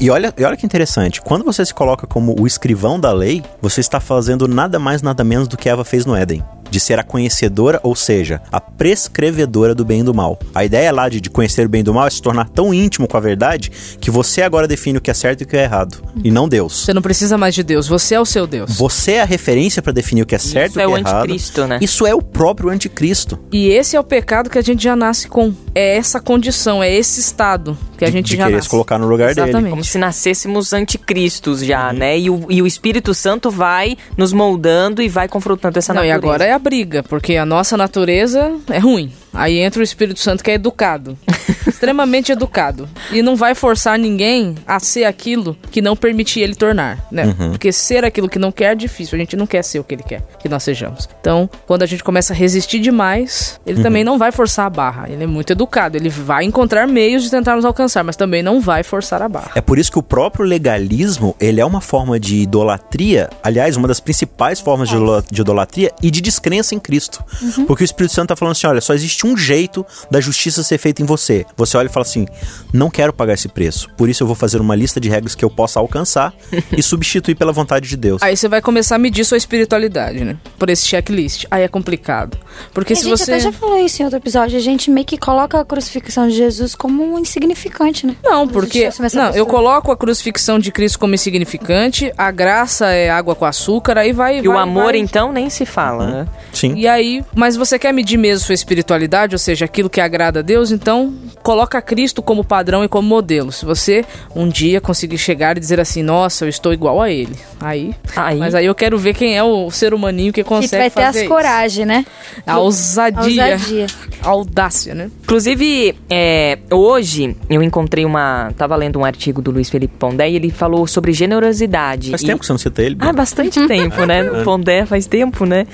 E 0.00 0.10
olha, 0.10 0.34
e 0.36 0.42
olha 0.42 0.56
que 0.56 0.66
interessante. 0.66 1.22
Quando 1.22 1.44
você 1.44 1.64
se 1.64 1.72
coloca 1.72 2.04
como 2.04 2.34
o 2.36 2.46
escrivão 2.48 2.98
da 2.98 3.12
lei, 3.12 3.44
você 3.62 3.80
está 3.80 4.00
fazendo 4.00 4.48
nada 4.48 4.80
mais, 4.80 5.02
nada 5.02 5.22
menos 5.22 5.46
do 5.46 5.56
que 5.56 5.68
Eva 5.68 5.84
fez 5.84 6.04
no 6.04 6.16
Éden. 6.16 6.42
De 6.70 6.80
ser 6.80 6.98
a 6.98 7.02
conhecedora, 7.02 7.80
ou 7.82 7.94
seja, 7.94 8.42
a 8.50 8.60
prescrevedora 8.60 9.74
do 9.74 9.84
bem 9.84 10.00
e 10.00 10.02
do 10.04 10.14
mal. 10.14 10.38
A 10.54 10.64
ideia 10.64 10.92
lá 10.92 11.08
de, 11.08 11.20
de 11.20 11.30
conhecer 11.30 11.66
o 11.66 11.68
bem 11.68 11.80
e 11.80 11.84
do 11.84 11.94
mal 11.94 12.06
é 12.06 12.10
se 12.10 12.20
tornar 12.20 12.48
tão 12.48 12.72
íntimo 12.72 13.06
com 13.08 13.16
a 13.16 13.20
verdade 13.20 13.70
que 14.00 14.10
você 14.10 14.42
agora 14.42 14.66
define 14.68 14.98
o 14.98 15.00
que 15.00 15.10
é 15.10 15.14
certo 15.14 15.42
e 15.42 15.44
o 15.44 15.46
que 15.46 15.56
é 15.56 15.62
errado. 15.64 16.02
E 16.22 16.30
não 16.30 16.48
Deus. 16.48 16.84
Você 16.84 16.94
não 16.94 17.02
precisa 17.02 17.38
mais 17.38 17.54
de 17.54 17.62
Deus, 17.62 17.88
você 17.88 18.14
é 18.14 18.20
o 18.20 18.24
seu 18.24 18.46
Deus. 18.46 18.76
Você 18.76 19.12
é 19.12 19.22
a 19.22 19.24
referência 19.24 19.80
para 19.82 19.92
definir 19.92 20.22
o 20.22 20.26
que 20.26 20.34
é 20.34 20.38
certo 20.38 20.72
Isso 20.72 20.80
e 20.80 20.82
é 20.82 20.86
o 20.86 20.90
o 20.90 20.94
que 20.94 20.98
é 20.98 21.00
errado. 21.00 21.22
anticristo, 21.24 21.66
né? 21.66 21.78
Isso 21.80 22.06
é 22.06 22.14
o 22.14 22.22
próprio 22.22 22.70
anticristo. 22.70 23.38
E 23.52 23.68
esse 23.68 23.96
é 23.96 24.00
o 24.00 24.04
pecado 24.04 24.50
que 24.50 24.58
a 24.58 24.62
gente 24.62 24.82
já 24.82 24.96
nasce 24.96 25.28
com. 25.28 25.52
É 25.74 25.96
essa 25.96 26.20
condição, 26.20 26.82
é 26.82 26.92
esse 26.92 27.20
estado 27.20 27.76
que 27.96 28.04
a 28.04 28.10
gente 28.10 28.26
de 28.30 28.36
já 28.36 28.44
querer 28.44 28.56
nasce. 28.56 28.66
se 28.66 28.70
colocar 28.70 28.98
no 28.98 29.06
lugar 29.06 29.34
dele. 29.34 29.48
Exatamente. 29.48 29.70
Como 29.70 29.84
se 29.84 29.98
nascêssemos 29.98 30.72
anticristos 30.72 31.60
já, 31.64 31.92
né? 31.92 32.18
E 32.18 32.30
o, 32.30 32.46
e 32.48 32.60
o 32.62 32.66
Espírito 32.66 33.14
Santo 33.14 33.50
vai 33.50 33.96
nos 34.16 34.32
moldando 34.32 35.02
e 35.02 35.08
vai 35.08 35.28
confrontando 35.28 35.78
essa 35.78 35.92
Não, 35.94 36.04
e 36.04 36.08
natureza. 36.08 36.26
agora 36.34 36.44
é 36.44 36.52
a 36.52 36.58
briga, 36.58 37.02
porque 37.02 37.36
a 37.36 37.46
nossa 37.46 37.76
natureza 37.76 38.52
é 38.70 38.78
ruim. 38.78 39.12
Aí 39.36 39.58
entra 39.58 39.80
o 39.80 39.84
Espírito 39.84 40.20
Santo 40.20 40.42
que 40.42 40.50
é 40.50 40.54
educado. 40.54 41.16
extremamente 41.66 42.32
educado. 42.32 42.88
E 43.12 43.22
não 43.22 43.36
vai 43.36 43.54
forçar 43.54 43.98
ninguém 43.98 44.54
a 44.66 44.80
ser 44.80 45.04
aquilo 45.04 45.56
que 45.70 45.82
não 45.82 45.96
permitir 45.96 46.40
ele 46.40 46.54
tornar, 46.54 47.06
né? 47.10 47.26
Uhum. 47.26 47.50
Porque 47.50 47.72
ser 47.72 48.04
aquilo 48.04 48.28
que 48.28 48.38
não 48.38 48.50
quer 48.50 48.72
é 48.72 48.74
difícil. 48.74 49.16
A 49.16 49.18
gente 49.18 49.36
não 49.36 49.46
quer 49.46 49.62
ser 49.62 49.78
o 49.78 49.84
que 49.84 49.94
ele 49.94 50.02
quer 50.02 50.22
que 50.38 50.48
nós 50.48 50.62
sejamos. 50.62 51.08
Então, 51.20 51.48
quando 51.66 51.82
a 51.82 51.86
gente 51.86 52.02
começa 52.02 52.32
a 52.32 52.36
resistir 52.36 52.78
demais, 52.80 53.60
ele 53.66 53.82
também 53.82 54.04
não 54.04 54.18
vai 54.18 54.32
forçar 54.32 54.66
a 54.66 54.70
barra. 54.70 55.08
Ele 55.08 55.24
é 55.24 55.26
muito 55.26 55.52
educado. 55.52 55.96
Ele 55.96 56.08
vai 56.08 56.44
encontrar 56.44 56.86
meios 56.86 57.22
de 57.22 57.30
tentar 57.30 57.56
nos 57.56 57.64
alcançar, 57.64 58.02
mas 58.02 58.16
também 58.16 58.42
não 58.42 58.60
vai 58.60 58.82
forçar 58.82 59.22
a 59.22 59.28
barra. 59.28 59.52
É 59.54 59.60
por 59.60 59.78
isso 59.78 59.90
que 59.90 59.98
o 59.98 60.02
próprio 60.02 60.44
legalismo, 60.44 61.36
ele 61.40 61.60
é 61.60 61.64
uma 61.64 61.80
forma 61.80 62.18
de 62.18 62.36
idolatria, 62.36 63.28
aliás, 63.42 63.76
uma 63.76 63.88
das 63.88 64.00
principais 64.00 64.60
formas 64.60 64.88
de 64.88 64.96
de 65.30 65.40
idolatria 65.40 65.92
e 66.02 66.10
de 66.10 66.20
descrença 66.20 66.74
em 66.74 66.78
Cristo. 66.78 67.22
Porque 67.66 67.84
o 67.84 67.84
Espírito 67.84 68.14
Santo 68.14 68.28
tá 68.28 68.36
falando 68.36 68.52
assim, 68.52 68.66
olha, 68.66 68.80
só 68.80 68.94
existe 68.94 69.25
um 69.26 69.36
jeito 69.36 69.84
da 70.10 70.20
justiça 70.20 70.62
ser 70.62 70.78
feita 70.78 71.02
em 71.02 71.04
você. 71.06 71.44
Você 71.56 71.76
olha 71.76 71.86
e 71.86 71.92
fala 71.92 72.04
assim, 72.06 72.26
não 72.72 72.90
quero 72.90 73.12
pagar 73.12 73.34
esse 73.34 73.48
preço, 73.48 73.88
por 73.96 74.08
isso 74.08 74.22
eu 74.22 74.26
vou 74.26 74.36
fazer 74.36 74.60
uma 74.60 74.74
lista 74.74 75.00
de 75.00 75.08
regras 75.08 75.34
que 75.34 75.44
eu 75.44 75.50
possa 75.50 75.80
alcançar 75.80 76.32
e 76.76 76.82
substituir 76.82 77.34
pela 77.34 77.52
vontade 77.52 77.88
de 77.88 77.96
Deus. 77.96 78.22
Aí 78.22 78.36
você 78.36 78.48
vai 78.48 78.60
começar 78.62 78.96
a 78.96 78.98
medir 78.98 79.24
sua 79.24 79.36
espiritualidade, 79.36 80.24
né? 80.24 80.36
Por 80.58 80.70
esse 80.70 80.86
checklist. 80.86 81.44
Aí 81.50 81.62
é 81.62 81.68
complicado. 81.68 82.36
Porque 82.72 82.92
a 82.92 82.96
se 82.96 83.02
gente 83.04 83.18
você. 83.18 83.32
até 83.32 83.40
já 83.40 83.52
falou 83.52 83.78
isso 83.78 84.00
em 84.00 84.04
outro 84.04 84.18
episódio. 84.18 84.56
A 84.56 84.60
gente 84.60 84.90
meio 84.90 85.06
que 85.06 85.18
coloca 85.18 85.60
a 85.60 85.64
crucifixão 85.64 86.28
de 86.28 86.34
Jesus 86.34 86.74
como 86.74 87.02
um 87.14 87.18
insignificante, 87.18 88.06
né? 88.06 88.16
Não, 88.22 88.46
porque. 88.46 88.88
Não, 89.14 89.30
eu 89.34 89.46
coloco 89.46 89.90
a 89.90 89.96
crucifixão 89.96 90.58
de 90.58 90.70
Cristo 90.72 90.98
como 90.98 91.14
insignificante, 91.14 92.12
a 92.16 92.30
graça 92.30 92.86
é 92.90 93.10
água 93.10 93.34
com 93.34 93.44
açúcar, 93.44 93.98
aí 93.98 94.12
vai. 94.12 94.38
E 94.40 94.48
o 94.48 94.52
vai- 94.52 94.62
amor, 94.62 94.84
vai- 94.92 94.98
então, 94.98 95.32
nem 95.32 95.48
se 95.50 95.64
fala, 95.66 96.06
né? 96.06 96.28
Sim. 96.52 96.74
E 96.74 96.86
aí, 96.86 97.24
mas 97.34 97.56
você 97.56 97.78
quer 97.78 97.92
medir 97.92 98.16
mesmo 98.16 98.44
sua 98.46 98.54
espiritualidade, 98.54 99.15
ou 99.34 99.38
seja, 99.38 99.64
aquilo 99.64 99.88
que 99.88 100.00
agrada 100.00 100.40
a 100.40 100.42
Deus, 100.42 100.70
então 100.70 101.14
coloca 101.42 101.80
Cristo 101.80 102.20
como 102.22 102.44
padrão 102.44 102.84
e 102.84 102.88
como 102.88 103.06
modelo. 103.08 103.50
Se 103.52 103.64
você 103.64 104.04
um 104.34 104.48
dia 104.48 104.80
conseguir 104.80 105.18
chegar 105.18 105.56
e 105.56 105.60
dizer 105.60 105.80
assim, 105.80 106.02
nossa, 106.02 106.44
eu 106.44 106.48
estou 106.48 106.72
igual 106.72 107.00
a 107.00 107.10
ele, 107.10 107.34
aí. 107.60 107.94
Aí- 108.14 108.38
Mas 108.38 108.54
aí 108.54 108.66
eu 108.66 108.74
quero 108.74 108.98
ver 108.98 109.14
quem 109.14 109.36
é 109.36 109.42
o 109.42 109.70
ser 109.70 109.94
humaninho 109.94 110.32
que 110.32 110.42
Que 110.42 110.48
consegue 110.48 110.76
vai 110.82 110.90
ter 110.90 111.00
as 111.00 111.06
fazer 111.06 111.20
isso. 111.20 111.28
coragem, 111.28 111.84
né? 111.86 112.04
A 112.46 112.58
ousadia. 112.58 113.44
A 113.44 113.50
ousadia. 113.52 113.86
A 114.22 114.28
audácia, 114.28 114.94
né? 114.94 115.10
Inclusive, 115.22 115.94
é, 116.10 116.58
hoje 116.70 117.36
eu 117.48 117.62
encontrei 117.62 118.04
uma. 118.04 118.52
Tava 118.56 118.74
lendo 118.76 118.98
um 118.98 119.04
artigo 119.04 119.40
do 119.40 119.50
Luiz 119.50 119.68
Felipe 119.70 119.94
Pondé 119.98 120.28
e 120.30 120.36
ele 120.36 120.50
falou 120.50 120.86
sobre 120.86 121.12
generosidade. 121.12 122.10
Faz 122.10 122.22
E- 122.22 122.26
tempo 122.26 122.40
que 122.40 122.46
você 122.46 122.52
não 122.52 122.58
cita 122.58 122.82
ele. 122.82 122.96
Ah, 122.98 123.12
bastante 123.12 123.64
tempo, 123.68 124.04
né? 124.04 124.22
O 124.30 124.42
Pondé 124.44 124.84
faz 124.86 125.06
tempo, 125.06 125.44
né? 125.46 125.66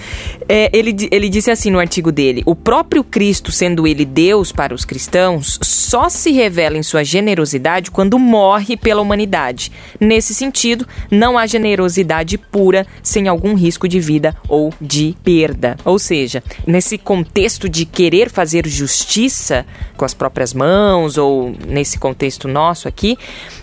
É, 0.48 0.70
ele, 0.76 1.08
ele 1.10 1.28
disse 1.28 1.50
assim 1.50 1.70
no 1.70 1.78
artigo 1.78 2.10
dele: 2.12 2.42
O 2.44 2.54
próprio 2.54 3.02
Cristo, 3.04 3.21
sendo 3.52 3.86
ele 3.86 4.04
Deus 4.04 4.50
para 4.50 4.74
os 4.74 4.84
cristãos, 4.84 5.58
só 5.62 6.08
se 6.08 6.32
revela 6.32 6.76
em 6.76 6.82
sua 6.82 7.04
generosidade 7.04 7.90
quando 7.90 8.18
morre 8.18 8.76
pela 8.76 9.00
humanidade. 9.00 9.70
Nesse 10.00 10.34
sentido, 10.34 10.86
não 11.10 11.38
há 11.38 11.46
generosidade 11.46 12.36
pura 12.36 12.86
sem 13.02 13.28
algum 13.28 13.54
risco 13.54 13.86
de 13.86 14.00
vida 14.00 14.34
ou 14.48 14.72
de 14.80 15.14
perda. 15.22 15.76
Ou 15.84 15.98
seja, 15.98 16.42
nesse 16.66 16.98
contexto 16.98 17.68
de 17.68 17.84
querer 17.84 18.30
fazer 18.30 18.66
justiça 18.66 19.66
com 19.96 20.04
as 20.04 20.14
próprias 20.14 20.52
mãos, 20.52 21.18
ou 21.18 21.54
nesse 21.66 21.98
contexto 21.98 22.48
nosso 22.48 22.88
aqui, 22.88 23.18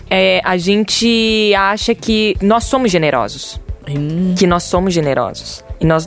é, 0.08 0.40
a 0.44 0.56
gente 0.56 1.52
acha 1.54 1.94
que 1.94 2.36
nós 2.40 2.64
somos 2.64 2.90
generosos 2.90 3.60
Hum. 3.98 4.34
que 4.38 4.46
nós 4.46 4.62
somos 4.64 4.92
generosos. 4.94 5.64
E 5.80 5.86
nós. 5.86 6.06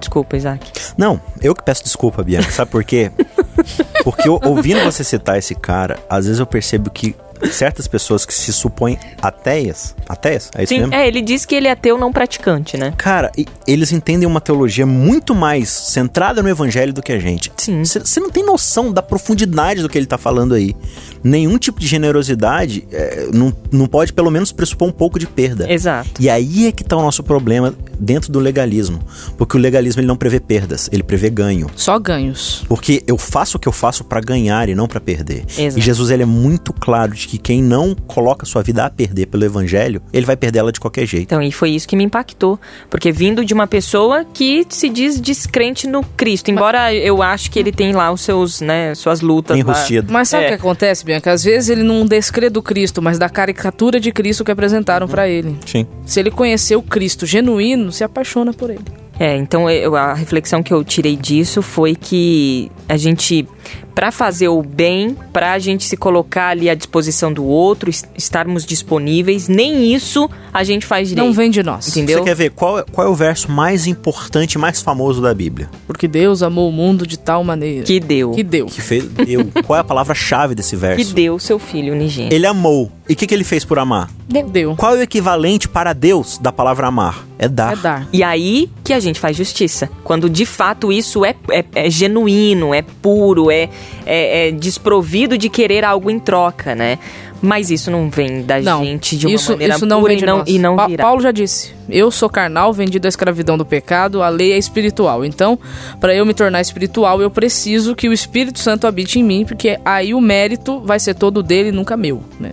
Desculpa, 0.00 0.36
Isaac. 0.36 0.70
Não, 0.96 1.20
eu 1.40 1.54
que 1.54 1.62
peço 1.62 1.82
desculpa, 1.82 2.22
Bianca. 2.22 2.50
Sabe 2.50 2.70
por 2.70 2.84
quê? 2.84 3.10
Porque 4.04 4.28
eu- 4.28 4.40
ouvindo 4.44 4.84
você 4.84 5.02
citar 5.02 5.38
esse 5.38 5.54
cara, 5.54 5.98
às 6.08 6.26
vezes 6.26 6.38
eu 6.40 6.46
percebo 6.46 6.90
que 6.90 7.14
certas 7.50 7.86
pessoas 7.88 8.24
que 8.24 8.32
se 8.34 8.52
supõem 8.52 8.98
ateias, 9.20 9.94
ateias, 10.08 10.50
é 10.54 10.62
isso 10.64 10.72
Sim, 10.74 10.80
mesmo? 10.80 10.94
é, 10.94 11.06
ele 11.08 11.20
diz 11.22 11.44
que 11.44 11.54
ele 11.54 11.68
é 11.68 11.72
ateu 11.72 11.98
não 11.98 12.12
praticante, 12.12 12.76
né? 12.76 12.92
Cara, 12.96 13.30
e- 13.36 13.46
eles 13.66 13.92
entendem 13.92 14.26
uma 14.28 14.40
teologia 14.40 14.86
muito 14.86 15.34
mais 15.34 15.68
centrada 15.68 16.42
no 16.42 16.48
evangelho 16.48 16.92
do 16.92 17.02
que 17.02 17.12
a 17.12 17.18
gente. 17.18 17.50
Sim. 17.56 17.82
Você 17.84 18.20
não 18.20 18.30
tem 18.30 18.44
noção 18.44 18.92
da 18.92 19.02
profundidade 19.02 19.82
do 19.82 19.88
que 19.88 19.96
ele 19.98 20.06
tá 20.06 20.18
falando 20.18 20.54
aí. 20.54 20.74
Nenhum 21.22 21.56
tipo 21.58 21.80
de 21.80 21.86
generosidade 21.86 22.86
é, 22.92 23.28
não, 23.32 23.52
não 23.72 23.86
pode, 23.86 24.12
pelo 24.12 24.30
menos, 24.30 24.52
pressupor 24.52 24.88
um 24.88 24.92
pouco 24.92 25.18
de 25.18 25.26
perda. 25.26 25.70
Exato. 25.72 26.10
E 26.20 26.28
aí 26.28 26.66
é 26.68 26.72
que 26.72 26.84
tá 26.84 26.96
o 26.96 27.02
nosso 27.02 27.22
problema 27.22 27.74
dentro 27.98 28.30
do 28.30 28.38
legalismo. 28.38 29.00
Porque 29.38 29.56
o 29.56 29.60
legalismo 29.60 30.00
ele 30.00 30.06
não 30.06 30.16
prevê 30.16 30.38
perdas, 30.40 30.88
ele 30.92 31.02
prevê 31.02 31.30
ganho. 31.30 31.66
Só 31.76 31.98
ganhos. 31.98 32.64
Porque 32.68 33.02
eu 33.06 33.16
faço 33.16 33.56
o 33.56 33.60
que 33.60 33.66
eu 33.68 33.72
faço 33.72 34.04
pra 34.04 34.20
ganhar 34.20 34.68
e 34.68 34.74
não 34.74 34.86
pra 34.86 35.00
perder. 35.00 35.44
Exato. 35.56 35.78
E 35.78 35.82
Jesus 35.82 36.10
ele 36.10 36.22
é 36.22 36.26
muito 36.26 36.72
claro 36.72 37.12
de 37.14 37.23
que 37.28 37.38
quem 37.38 37.62
não 37.62 37.94
coloca 37.94 38.44
sua 38.46 38.62
vida 38.62 38.84
a 38.84 38.90
perder 38.90 39.26
pelo 39.26 39.44
evangelho, 39.44 40.00
ele 40.12 40.26
vai 40.26 40.36
perder 40.36 40.58
ela 40.60 40.72
de 40.72 40.80
qualquer 40.80 41.06
jeito. 41.06 41.24
Então, 41.24 41.42
e 41.42 41.50
foi 41.52 41.70
isso 41.70 41.86
que 41.88 41.96
me 41.96 42.04
impactou. 42.04 42.58
Porque 42.90 43.10
vindo 43.12 43.44
de 43.44 43.52
uma 43.54 43.66
pessoa 43.66 44.24
que 44.24 44.66
se 44.68 44.88
diz 44.88 45.20
descrente 45.20 45.86
no 45.86 46.02
Cristo. 46.02 46.50
Embora 46.50 46.92
eu 46.94 47.22
acho 47.22 47.50
que 47.50 47.58
ele 47.58 47.72
tem 47.72 47.92
lá 47.92 48.10
os 48.12 48.20
seus, 48.20 48.60
né, 48.60 48.94
suas 48.94 49.20
lutas. 49.20 49.56
Enrustido. 49.58 50.12
Mas 50.12 50.28
sabe 50.28 50.44
o 50.44 50.46
É. 50.46 50.48
que 50.48 50.54
acontece, 50.54 51.04
Bianca? 51.04 51.32
Às 51.32 51.44
vezes 51.44 51.68
ele 51.70 51.82
não 51.82 52.06
descrê 52.06 52.48
do 52.50 52.62
Cristo, 52.62 53.00
mas 53.02 53.18
da 53.18 53.28
caricatura 53.28 53.98
de 53.98 54.12
Cristo 54.12 54.44
que 54.44 54.50
apresentaram 54.50 55.06
pra 55.08 55.28
ele. 55.28 55.56
Sim. 55.66 55.86
Se 56.04 56.20
ele 56.20 56.30
conhecer 56.30 56.76
o 56.76 56.82
Cristo 56.82 57.26
genuíno, 57.26 57.90
se 57.92 58.04
apaixona 58.04 58.52
por 58.52 58.70
ele. 58.70 58.84
É, 59.18 59.36
então 59.36 59.70
eu- 59.70 59.94
a 59.94 60.12
reflexão 60.12 60.60
que 60.62 60.72
eu 60.74 60.82
tirei 60.82 61.14
disso 61.16 61.62
foi 61.62 61.94
que 61.94 62.70
a 62.88 62.96
gente, 62.96 63.46
pra 63.94 64.10
fazer 64.10 64.48
o 64.48 64.62
bem, 64.62 65.16
pra 65.32 65.58
gente 65.58 65.84
se 65.84 65.96
colocar 65.96 66.48
ali 66.48 66.68
à 66.68 66.74
disposição 66.74 67.32
do 67.32 67.44
outro, 67.44 67.88
es- 67.90 68.04
estarmos 68.16 68.64
disponíveis, 68.66 69.48
nem 69.48 69.94
isso 69.94 70.28
a 70.52 70.64
gente 70.64 70.84
faz 70.86 71.08
direito. 71.08 71.26
Não 71.26 71.32
vem 71.32 71.50
de 71.50 71.62
nós. 71.62 71.88
Entendeu? 71.88 72.18
Você 72.18 72.24
quer 72.24 72.34
ver 72.34 72.50
qual, 72.50 72.78
é- 72.80 72.84
qual 72.90 73.06
é 73.06 73.10
o 73.10 73.14
verso 73.14 73.50
mais 73.50 73.86
importante, 73.86 74.58
mais 74.58 74.80
famoso 74.82 75.20
da 75.22 75.32
Bíblia? 75.34 75.68
Porque 75.86 76.08
Deus 76.08 76.42
amou 76.42 76.68
o 76.68 76.72
mundo 76.72 77.06
de 77.06 77.18
tal 77.18 77.42
maneira. 77.44 77.84
Que 77.84 78.00
deu. 78.00 78.32
Que 78.32 78.42
deu. 78.42 78.66
Que 78.66 78.80
fez 78.80 79.04
deu. 79.04 79.48
qual 79.66 79.76
é 79.76 79.80
a 79.80 79.84
palavra-chave 79.84 80.54
desse 80.54 80.70
Que 80.70 80.76
verso? 80.76 81.14
deu 81.14 81.38
seu 81.38 81.58
filho 81.58 81.92
unigênito. 81.92 82.34
Ele 82.34 82.46
amou. 82.46 82.90
E 83.08 83.12
o 83.12 83.16
que, 83.16 83.26
que 83.26 83.34
ele 83.34 83.44
fez 83.44 83.64
por 83.64 83.78
amar? 83.78 84.10
Deu. 84.28 84.48
Deu. 84.48 84.76
Qual 84.76 84.94
é 84.96 84.98
o 84.98 85.02
equivalente 85.02 85.68
para 85.68 85.92
Deus 85.92 86.38
da 86.38 86.50
palavra 86.50 86.86
amar? 86.86 87.24
É 87.38 87.46
dar. 87.48 87.72
É 87.74 87.76
dar. 87.76 88.08
E 88.12 88.22
aí 88.22 88.70
que 88.82 88.92
a 88.92 89.00
gente 89.00 89.20
faz 89.20 89.36
justiça. 89.36 89.90
Quando 90.02 90.30
de 90.30 90.46
fato 90.46 90.90
isso 90.90 91.24
é, 91.24 91.34
é, 91.50 91.64
é 91.74 91.90
genuíno, 91.90 92.72
é 92.72 92.80
puro, 92.80 93.50
é, 93.50 93.53
é, 93.54 94.48
é 94.48 94.50
desprovido 94.50 95.38
de 95.38 95.48
querer 95.48 95.84
algo 95.84 96.10
em 96.10 96.18
troca, 96.18 96.74
né? 96.74 96.98
Mas 97.44 97.70
isso 97.70 97.90
não 97.90 98.08
vem 98.08 98.42
da 98.42 98.58
Não, 98.60 98.82
gente 98.82 99.18
de 99.18 99.26
uma 99.26 99.34
isso, 99.34 99.52
maneira 99.52 99.74
isso 99.74 99.84
não 99.84 100.00
pura 100.00 100.08
vem 100.08 100.16
e 100.16 100.20
de 100.20 100.26
não, 100.26 100.44
e 100.46 100.58
não 100.58 100.76
Pa-. 100.76 100.88
Paulo 100.96 101.20
já 101.20 101.30
disse: 101.30 101.74
Eu 101.90 102.10
sou 102.10 102.30
carnal, 102.30 102.72
vendido 102.72 103.06
à 103.06 103.10
escravidão 103.10 103.58
do 103.58 103.66
pecado, 103.66 104.22
a 104.22 104.30
lei 104.30 104.52
é 104.52 104.56
espiritual. 104.56 105.24
Então, 105.24 105.58
para 106.00 106.14
eu 106.14 106.24
me 106.24 106.32
tornar 106.32 106.62
espiritual, 106.62 107.20
eu 107.20 107.30
preciso 107.30 107.94
que 107.94 108.08
o 108.08 108.14
Espírito 108.14 108.58
Santo 108.58 108.86
habite 108.86 109.18
em 109.18 109.22
mim, 109.22 109.44
porque 109.44 109.78
aí 109.84 110.14
o 110.14 110.20
mérito 110.22 110.80
vai 110.80 110.98
ser 110.98 111.14
todo 111.14 111.42
dele, 111.42 111.70
nunca 111.70 111.98
meu, 111.98 112.22
né? 112.40 112.52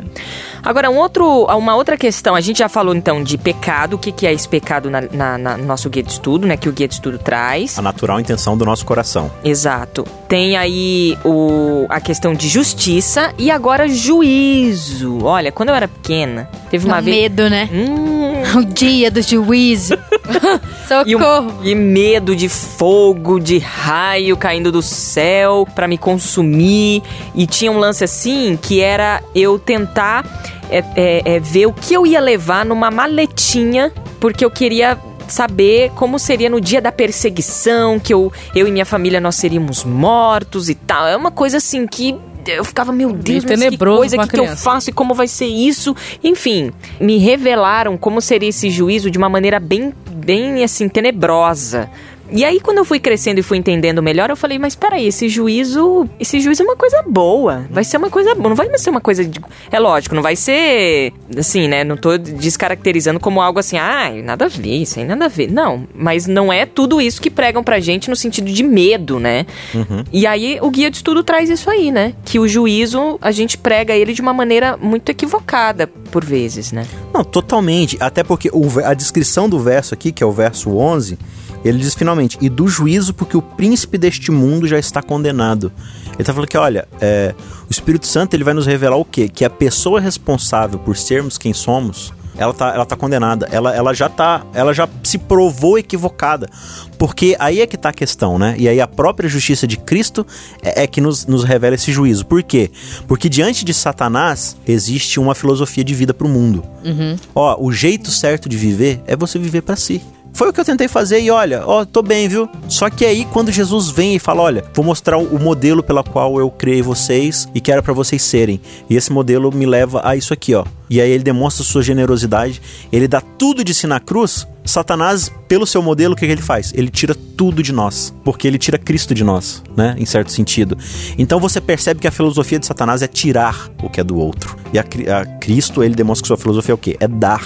Agora, 0.63 0.89
um 0.89 0.97
outro, 0.97 1.45
uma 1.45 1.75
outra 1.75 1.97
questão, 1.97 2.35
a 2.35 2.41
gente 2.41 2.59
já 2.59 2.69
falou 2.69 2.93
então 2.95 3.23
de 3.23 3.37
pecado, 3.37 3.95
o 3.95 3.97
que, 3.97 4.11
que 4.11 4.27
é 4.27 4.33
esse 4.33 4.47
pecado 4.47 4.89
na, 4.89 5.01
na- 5.11 5.37
na- 5.37 5.57
no 5.57 5.65
nosso 5.65 5.89
guia 5.89 6.03
de 6.03 6.11
estudo, 6.11 6.45
né? 6.45 6.55
Que 6.57 6.69
o 6.69 6.71
guia 6.71 6.87
de 6.87 6.93
estudo 6.93 7.17
traz. 7.17 7.77
A 7.77 7.81
natural 7.81 8.19
intenção 8.19 8.55
do 8.57 8.63
nosso 8.65 8.85
coração. 8.85 9.31
Exato. 9.43 10.05
Tem 10.27 10.55
aí 10.55 11.17
o, 11.25 11.85
a 11.89 11.99
questão 11.99 12.33
de 12.33 12.47
justiça 12.47 13.33
e 13.37 13.49
agora 13.51 13.87
juízo. 13.87 15.23
Olha, 15.23 15.51
quando 15.51 15.69
eu 15.69 15.75
era 15.75 15.87
pequena, 15.87 16.49
teve 16.69 16.85
uma 16.85 17.01
vez. 17.01 17.17
medo, 17.17 17.49
né? 17.49 17.69
Hum, 17.71 18.30
O 18.55 18.63
dia 18.65 19.09
do 19.11 19.21
juízo. 19.21 19.93
e, 21.05 21.15
um- 21.15 21.19
Socorro. 21.19 21.53
e 21.63 21.73
medo 21.75 22.35
de 22.35 22.49
fogo, 22.49 23.39
de 23.39 23.57
raio 23.59 24.35
caindo 24.35 24.71
do 24.71 24.81
céu 24.81 25.67
pra 25.75 25.87
me 25.87 25.97
consumir. 25.97 27.01
E 27.35 27.45
tinha 27.47 27.71
um 27.71 27.77
lance 27.77 28.03
assim 28.03 28.57
que 28.61 28.81
era 28.81 29.21
eu 29.33 29.57
tentar 29.59 30.25
é, 30.69 30.83
é, 30.95 31.21
é, 31.35 31.39
ver 31.39 31.65
o 31.67 31.73
que 31.73 31.93
eu 31.93 32.05
ia 32.05 32.19
levar 32.19 32.65
numa 32.65 32.89
maletinha, 32.91 33.91
porque 34.19 34.43
eu 34.43 34.51
queria 34.51 34.97
saber 35.27 35.91
como 35.95 36.19
seria 36.19 36.49
no 36.49 36.59
dia 36.59 36.81
da 36.81 36.91
perseguição, 36.91 37.97
que 37.99 38.13
eu, 38.13 38.31
eu 38.53 38.67
e 38.67 38.71
minha 38.71 38.85
família 38.85 39.21
nós 39.21 39.35
seríamos 39.35 39.83
mortos 39.85 40.67
e 40.69 40.75
tal. 40.75 41.07
É 41.07 41.15
uma 41.15 41.31
coisa 41.31 41.57
assim 41.57 41.87
que 41.87 42.15
eu 42.47 42.63
ficava, 42.63 42.91
meu 42.91 43.11
Deus, 43.13 43.45
mas 43.45 43.59
que 43.69 43.77
coisa 43.77 44.17
que, 44.17 44.27
que 44.27 44.39
eu 44.39 44.47
faço 44.57 44.89
e 44.89 44.93
como 44.93 45.13
vai 45.13 45.27
ser 45.27 45.45
isso. 45.45 45.95
Enfim, 46.23 46.71
me 46.99 47.17
revelaram 47.17 47.97
como 47.97 48.21
seria 48.21 48.49
esse 48.49 48.69
juízo 48.69 49.11
de 49.11 49.17
uma 49.17 49.29
maneira 49.29 49.59
bem, 49.59 49.93
bem 50.09 50.63
assim, 50.63 50.89
tenebrosa. 50.89 51.89
E 52.31 52.45
aí, 52.45 52.59
quando 52.61 52.77
eu 52.77 52.85
fui 52.85 52.99
crescendo 52.99 53.39
e 53.39 53.43
fui 53.43 53.57
entendendo 53.57 54.01
melhor, 54.01 54.29
eu 54.29 54.37
falei, 54.37 54.57
mas 54.57 54.73
peraí, 54.73 55.07
esse 55.07 55.27
juízo. 55.27 56.07
Esse 56.19 56.39
juízo 56.39 56.63
é 56.63 56.65
uma 56.65 56.77
coisa 56.77 57.03
boa. 57.05 57.65
Vai 57.69 57.83
ser 57.83 57.97
uma 57.97 58.09
coisa 58.09 58.33
boa. 58.33 58.49
Não 58.49 58.55
vai 58.55 58.69
ser 58.77 58.89
uma 58.89 59.01
coisa. 59.01 59.25
De, 59.25 59.39
é 59.69 59.79
lógico, 59.79 60.15
não 60.15 60.21
vai 60.21 60.35
ser. 60.35 61.11
Assim, 61.37 61.67
né? 61.67 61.83
Não 61.83 61.97
tô 61.97 62.17
descaracterizando 62.17 63.19
como 63.19 63.41
algo 63.41 63.59
assim, 63.59 63.77
ah, 63.77 64.09
nada 64.23 64.45
a 64.45 64.47
ver, 64.47 64.77
isso 64.77 64.99
aí 64.99 65.05
nada 65.05 65.25
a 65.25 65.27
ver. 65.27 65.51
Não, 65.51 65.85
mas 65.93 66.25
não 66.25 66.51
é 66.51 66.65
tudo 66.65 67.01
isso 67.01 67.21
que 67.21 67.29
pregam 67.29 67.63
pra 67.63 67.79
gente 67.79 68.09
no 68.09 68.15
sentido 68.15 68.49
de 68.49 68.63
medo, 68.63 69.19
né? 69.19 69.45
Uhum. 69.73 70.03
E 70.11 70.25
aí, 70.25 70.57
o 70.61 70.69
guia 70.69 70.89
de 70.89 70.97
estudo 70.97 71.23
traz 71.23 71.49
isso 71.49 71.69
aí, 71.69 71.91
né? 71.91 72.13
Que 72.23 72.39
o 72.39 72.47
juízo, 72.47 73.19
a 73.21 73.31
gente 73.31 73.57
prega 73.57 73.93
ele 73.93 74.13
de 74.13 74.21
uma 74.21 74.33
maneira 74.33 74.77
muito 74.77 75.09
equivocada, 75.09 75.87
por 75.87 76.23
vezes, 76.23 76.71
né? 76.71 76.85
Não, 77.13 77.23
totalmente. 77.23 77.97
Até 77.99 78.23
porque 78.23 78.49
o, 78.53 78.67
a 78.85 78.93
descrição 78.93 79.49
do 79.49 79.59
verso 79.59 79.93
aqui, 79.93 80.11
que 80.11 80.23
é 80.23 80.25
o 80.25 80.31
verso 80.31 80.77
11, 80.77 81.17
ele 81.63 81.77
diz 81.77 81.93
finalmente: 81.93 82.37
E 82.41 82.49
do 82.49 82.67
juízo, 82.67 83.13
porque 83.13 83.37
o 83.37 83.41
príncipe 83.41 83.97
deste 83.97 84.31
mundo 84.31 84.67
já 84.67 84.79
está 84.79 85.01
condenado. 85.01 85.71
Ele 86.07 86.21
está 86.21 86.33
falando 86.33 86.49
que, 86.49 86.57
olha, 86.57 86.87
é, 86.99 87.33
o 87.67 87.71
Espírito 87.71 88.07
Santo 88.07 88.33
ele 88.33 88.43
vai 88.43 88.53
nos 88.53 88.65
revelar 88.65 88.97
o 88.97 89.05
quê? 89.05 89.29
Que 89.29 89.45
a 89.45 89.49
pessoa 89.49 89.99
responsável 89.99 90.79
por 90.79 90.97
sermos 90.97 91.37
quem 91.37 91.53
somos. 91.53 92.13
Ela 92.37 92.53
tá, 92.53 92.73
ela 92.73 92.85
tá 92.85 92.95
condenada. 92.95 93.47
Ela, 93.51 93.75
ela 93.75 93.93
já 93.93 94.07
tá. 94.07 94.45
Ela 94.53 94.73
já 94.73 94.87
se 95.03 95.17
provou 95.17 95.77
equivocada. 95.77 96.49
Porque 96.97 97.35
aí 97.39 97.61
é 97.61 97.67
que 97.67 97.77
tá 97.77 97.89
a 97.89 97.93
questão, 97.93 98.39
né? 98.39 98.55
E 98.57 98.67
aí 98.69 98.79
a 98.79 98.87
própria 98.87 99.29
justiça 99.29 99.67
de 99.67 99.77
Cristo 99.77 100.25
é, 100.63 100.83
é 100.83 100.87
que 100.87 101.01
nos, 101.01 101.25
nos 101.25 101.43
revela 101.43 101.75
esse 101.75 101.91
juízo. 101.91 102.25
Por 102.25 102.41
quê? 102.41 102.71
Porque 103.07 103.27
diante 103.27 103.65
de 103.65 103.73
Satanás 103.73 104.55
existe 104.65 105.19
uma 105.19 105.35
filosofia 105.35 105.83
de 105.83 105.93
vida 105.93 106.13
pro 106.13 106.27
mundo. 106.27 106.63
Uhum. 106.83 107.15
Ó, 107.35 107.63
o 107.63 107.71
jeito 107.71 108.09
certo 108.09 108.47
de 108.47 108.57
viver 108.57 109.01
é 109.05 109.15
você 109.15 109.37
viver 109.37 109.61
para 109.61 109.75
si. 109.75 110.01
Foi 110.33 110.49
o 110.49 110.53
que 110.53 110.59
eu 110.59 110.65
tentei 110.65 110.87
fazer 110.87 111.19
e 111.19 111.29
olha, 111.29 111.63
ó, 111.65 111.85
tô 111.85 112.01
bem, 112.01 112.27
viu? 112.27 112.49
Só 112.67 112.89
que 112.89 113.05
aí 113.05 113.25
quando 113.25 113.51
Jesus 113.51 113.89
vem 113.89 114.15
e 114.15 114.19
fala, 114.19 114.41
olha, 114.41 114.63
vou 114.73 114.83
mostrar 114.83 115.17
o 115.17 115.39
modelo 115.39 115.83
pela 115.83 116.03
qual 116.03 116.39
eu 116.39 116.49
criei 116.49 116.81
vocês 116.81 117.47
e 117.53 117.61
quero 117.61 117.83
para 117.83 117.93
vocês 117.93 118.21
serem. 118.21 118.59
E 118.89 118.95
esse 118.95 119.11
modelo 119.11 119.51
me 119.51 119.65
leva 119.65 120.01
a 120.03 120.15
isso 120.15 120.33
aqui, 120.33 120.55
ó. 120.55 120.63
E 120.91 120.99
aí 120.99 121.09
ele 121.09 121.23
demonstra 121.23 121.63
sua 121.63 121.81
generosidade, 121.81 122.61
ele 122.91 123.07
dá 123.07 123.21
tudo 123.21 123.63
de 123.63 123.73
si 123.73 123.87
na 123.87 123.97
cruz. 123.97 124.45
Satanás, 124.63 125.31
pelo 125.47 125.65
seu 125.65 125.81
modelo, 125.81 126.13
o 126.13 126.15
que, 126.15 126.25
que 126.25 126.31
ele 126.31 126.41
faz? 126.41 126.71
Ele 126.75 126.89
tira 126.89 127.15
tudo 127.15 127.63
de 127.63 127.73
nós, 127.73 128.13
porque 128.23 128.47
ele 128.47 128.59
tira 128.59 128.77
Cristo 128.77 129.15
de 129.15 129.23
nós, 129.23 129.63
né? 129.75 129.95
Em 129.97 130.05
certo 130.05 130.31
sentido. 130.31 130.77
Então 131.17 131.39
você 131.39 131.59
percebe 131.59 131.99
que 131.99 132.07
a 132.07 132.11
filosofia 132.11 132.59
de 132.59 132.67
Satanás 132.67 133.01
é 133.01 133.07
tirar 133.07 133.71
o 133.81 133.89
que 133.89 133.99
é 133.99 134.03
do 134.03 134.19
outro. 134.19 134.55
E 134.71 134.77
a, 134.77 134.83
a 134.83 135.25
Cristo, 135.39 135.83
ele 135.83 135.95
demonstra 135.95 136.21
que 136.21 136.27
sua 136.27 136.37
filosofia 136.37 136.73
é 136.73 136.75
o 136.75 136.77
quê? 136.77 136.95
É 136.99 137.07
dar, 137.07 137.43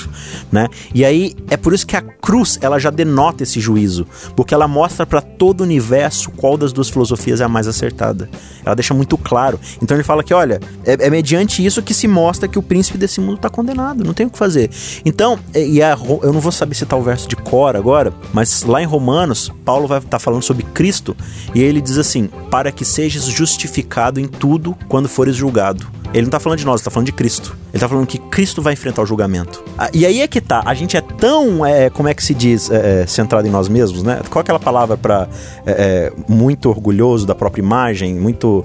né? 0.51 0.67
E 0.93 1.05
aí 1.05 1.33
é 1.49 1.55
por 1.55 1.73
isso 1.73 1.87
que 1.87 1.95
a 1.95 2.01
cruz, 2.01 2.59
ela 2.61 2.77
já 2.79 2.89
denota 2.89 3.43
esse 3.43 3.61
juízo, 3.61 4.05
porque 4.35 4.53
ela 4.53 4.67
mostra 4.67 5.05
para 5.05 5.21
todo 5.21 5.61
o 5.61 5.63
universo 5.63 6.31
qual 6.31 6.57
das 6.57 6.73
duas 6.73 6.89
filosofias 6.89 7.39
é 7.39 7.45
a 7.45 7.49
mais 7.49 7.67
acertada. 7.67 8.29
Ela 8.65 8.75
deixa 8.75 8.93
muito 8.93 9.17
claro. 9.17 9.57
Então 9.81 9.95
ele 9.95 10.03
fala 10.03 10.21
que, 10.21 10.33
olha, 10.33 10.59
é, 10.83 11.07
é 11.07 11.09
mediante 11.09 11.65
isso 11.65 11.81
que 11.81 11.93
se 11.93 12.07
mostra 12.07 12.47
que 12.49 12.59
o 12.59 12.63
príncipe 12.63 12.97
desse 12.97 13.21
mundo 13.21 13.34
está 13.35 13.49
condenado, 13.49 14.03
não 14.03 14.13
tem 14.13 14.25
o 14.25 14.29
que 14.29 14.37
fazer. 14.37 14.69
Então, 15.03 15.39
e 15.53 15.81
a, 15.81 15.97
eu 16.23 16.33
não 16.33 16.39
vou 16.39 16.51
saber 16.51 16.75
citar 16.75 16.97
o 16.97 17.03
verso 17.03 17.27
de 17.27 17.35
cor 17.35 17.75
agora, 17.75 18.13
mas 18.33 18.63
lá 18.63 18.81
em 18.81 18.85
Romanos, 18.85 19.51
Paulo 19.63 19.87
vai 19.87 19.99
estar 19.99 20.09
tá 20.09 20.19
falando 20.19 20.43
sobre 20.43 20.63
Cristo 20.63 21.15
e 21.53 21.61
ele 21.61 21.81
diz 21.81 21.97
assim: 21.97 22.29
para 22.49 22.71
que 22.71 22.85
sejas 22.85 23.25
justificado 23.25 24.19
em 24.19 24.27
tudo 24.27 24.75
quando 24.87 25.07
fores 25.07 25.35
julgado. 25.35 25.87
Ele 26.13 26.23
não 26.23 26.31
tá 26.31 26.39
falando 26.39 26.59
de 26.59 26.65
nós, 26.65 26.79
ele 26.79 26.85
tá 26.85 26.91
falando 26.91 27.07
de 27.07 27.11
Cristo. 27.11 27.57
Ele 27.73 27.81
tá 27.81 27.89
falando 27.89 28.07
que 28.07 28.17
Cristo 28.17 28.61
vai 28.61 28.71
enfrentar 28.71 29.01
o 29.01 29.05
julgamento. 29.05 29.61
E 29.93 30.05
aí 30.05 30.21
é 30.21 30.27
que 30.27 30.39
tá, 30.39 30.63
a 30.65 30.73
gente 30.73 30.95
é 30.95 31.01
tão, 31.01 31.65
é, 31.65 31.89
como 31.89 32.07
é 32.07 32.13
que 32.13 32.23
se 32.23 32.33
diz, 32.33 32.71
é, 32.71 33.01
é 33.01 33.05
centrado 33.05 33.45
em 33.45 33.51
nós 33.51 33.67
mesmos, 33.67 34.01
né? 34.01 34.21
Qual 34.29 34.39
é 34.39 34.43
aquela 34.43 34.59
palavra 34.59 34.95
para 34.95 35.27
é, 35.65 35.71
é, 35.71 36.13
muito 36.29 36.69
orgulhoso 36.69 37.25
da 37.25 37.35
própria 37.35 37.61
imagem, 37.61 38.15
muito 38.15 38.63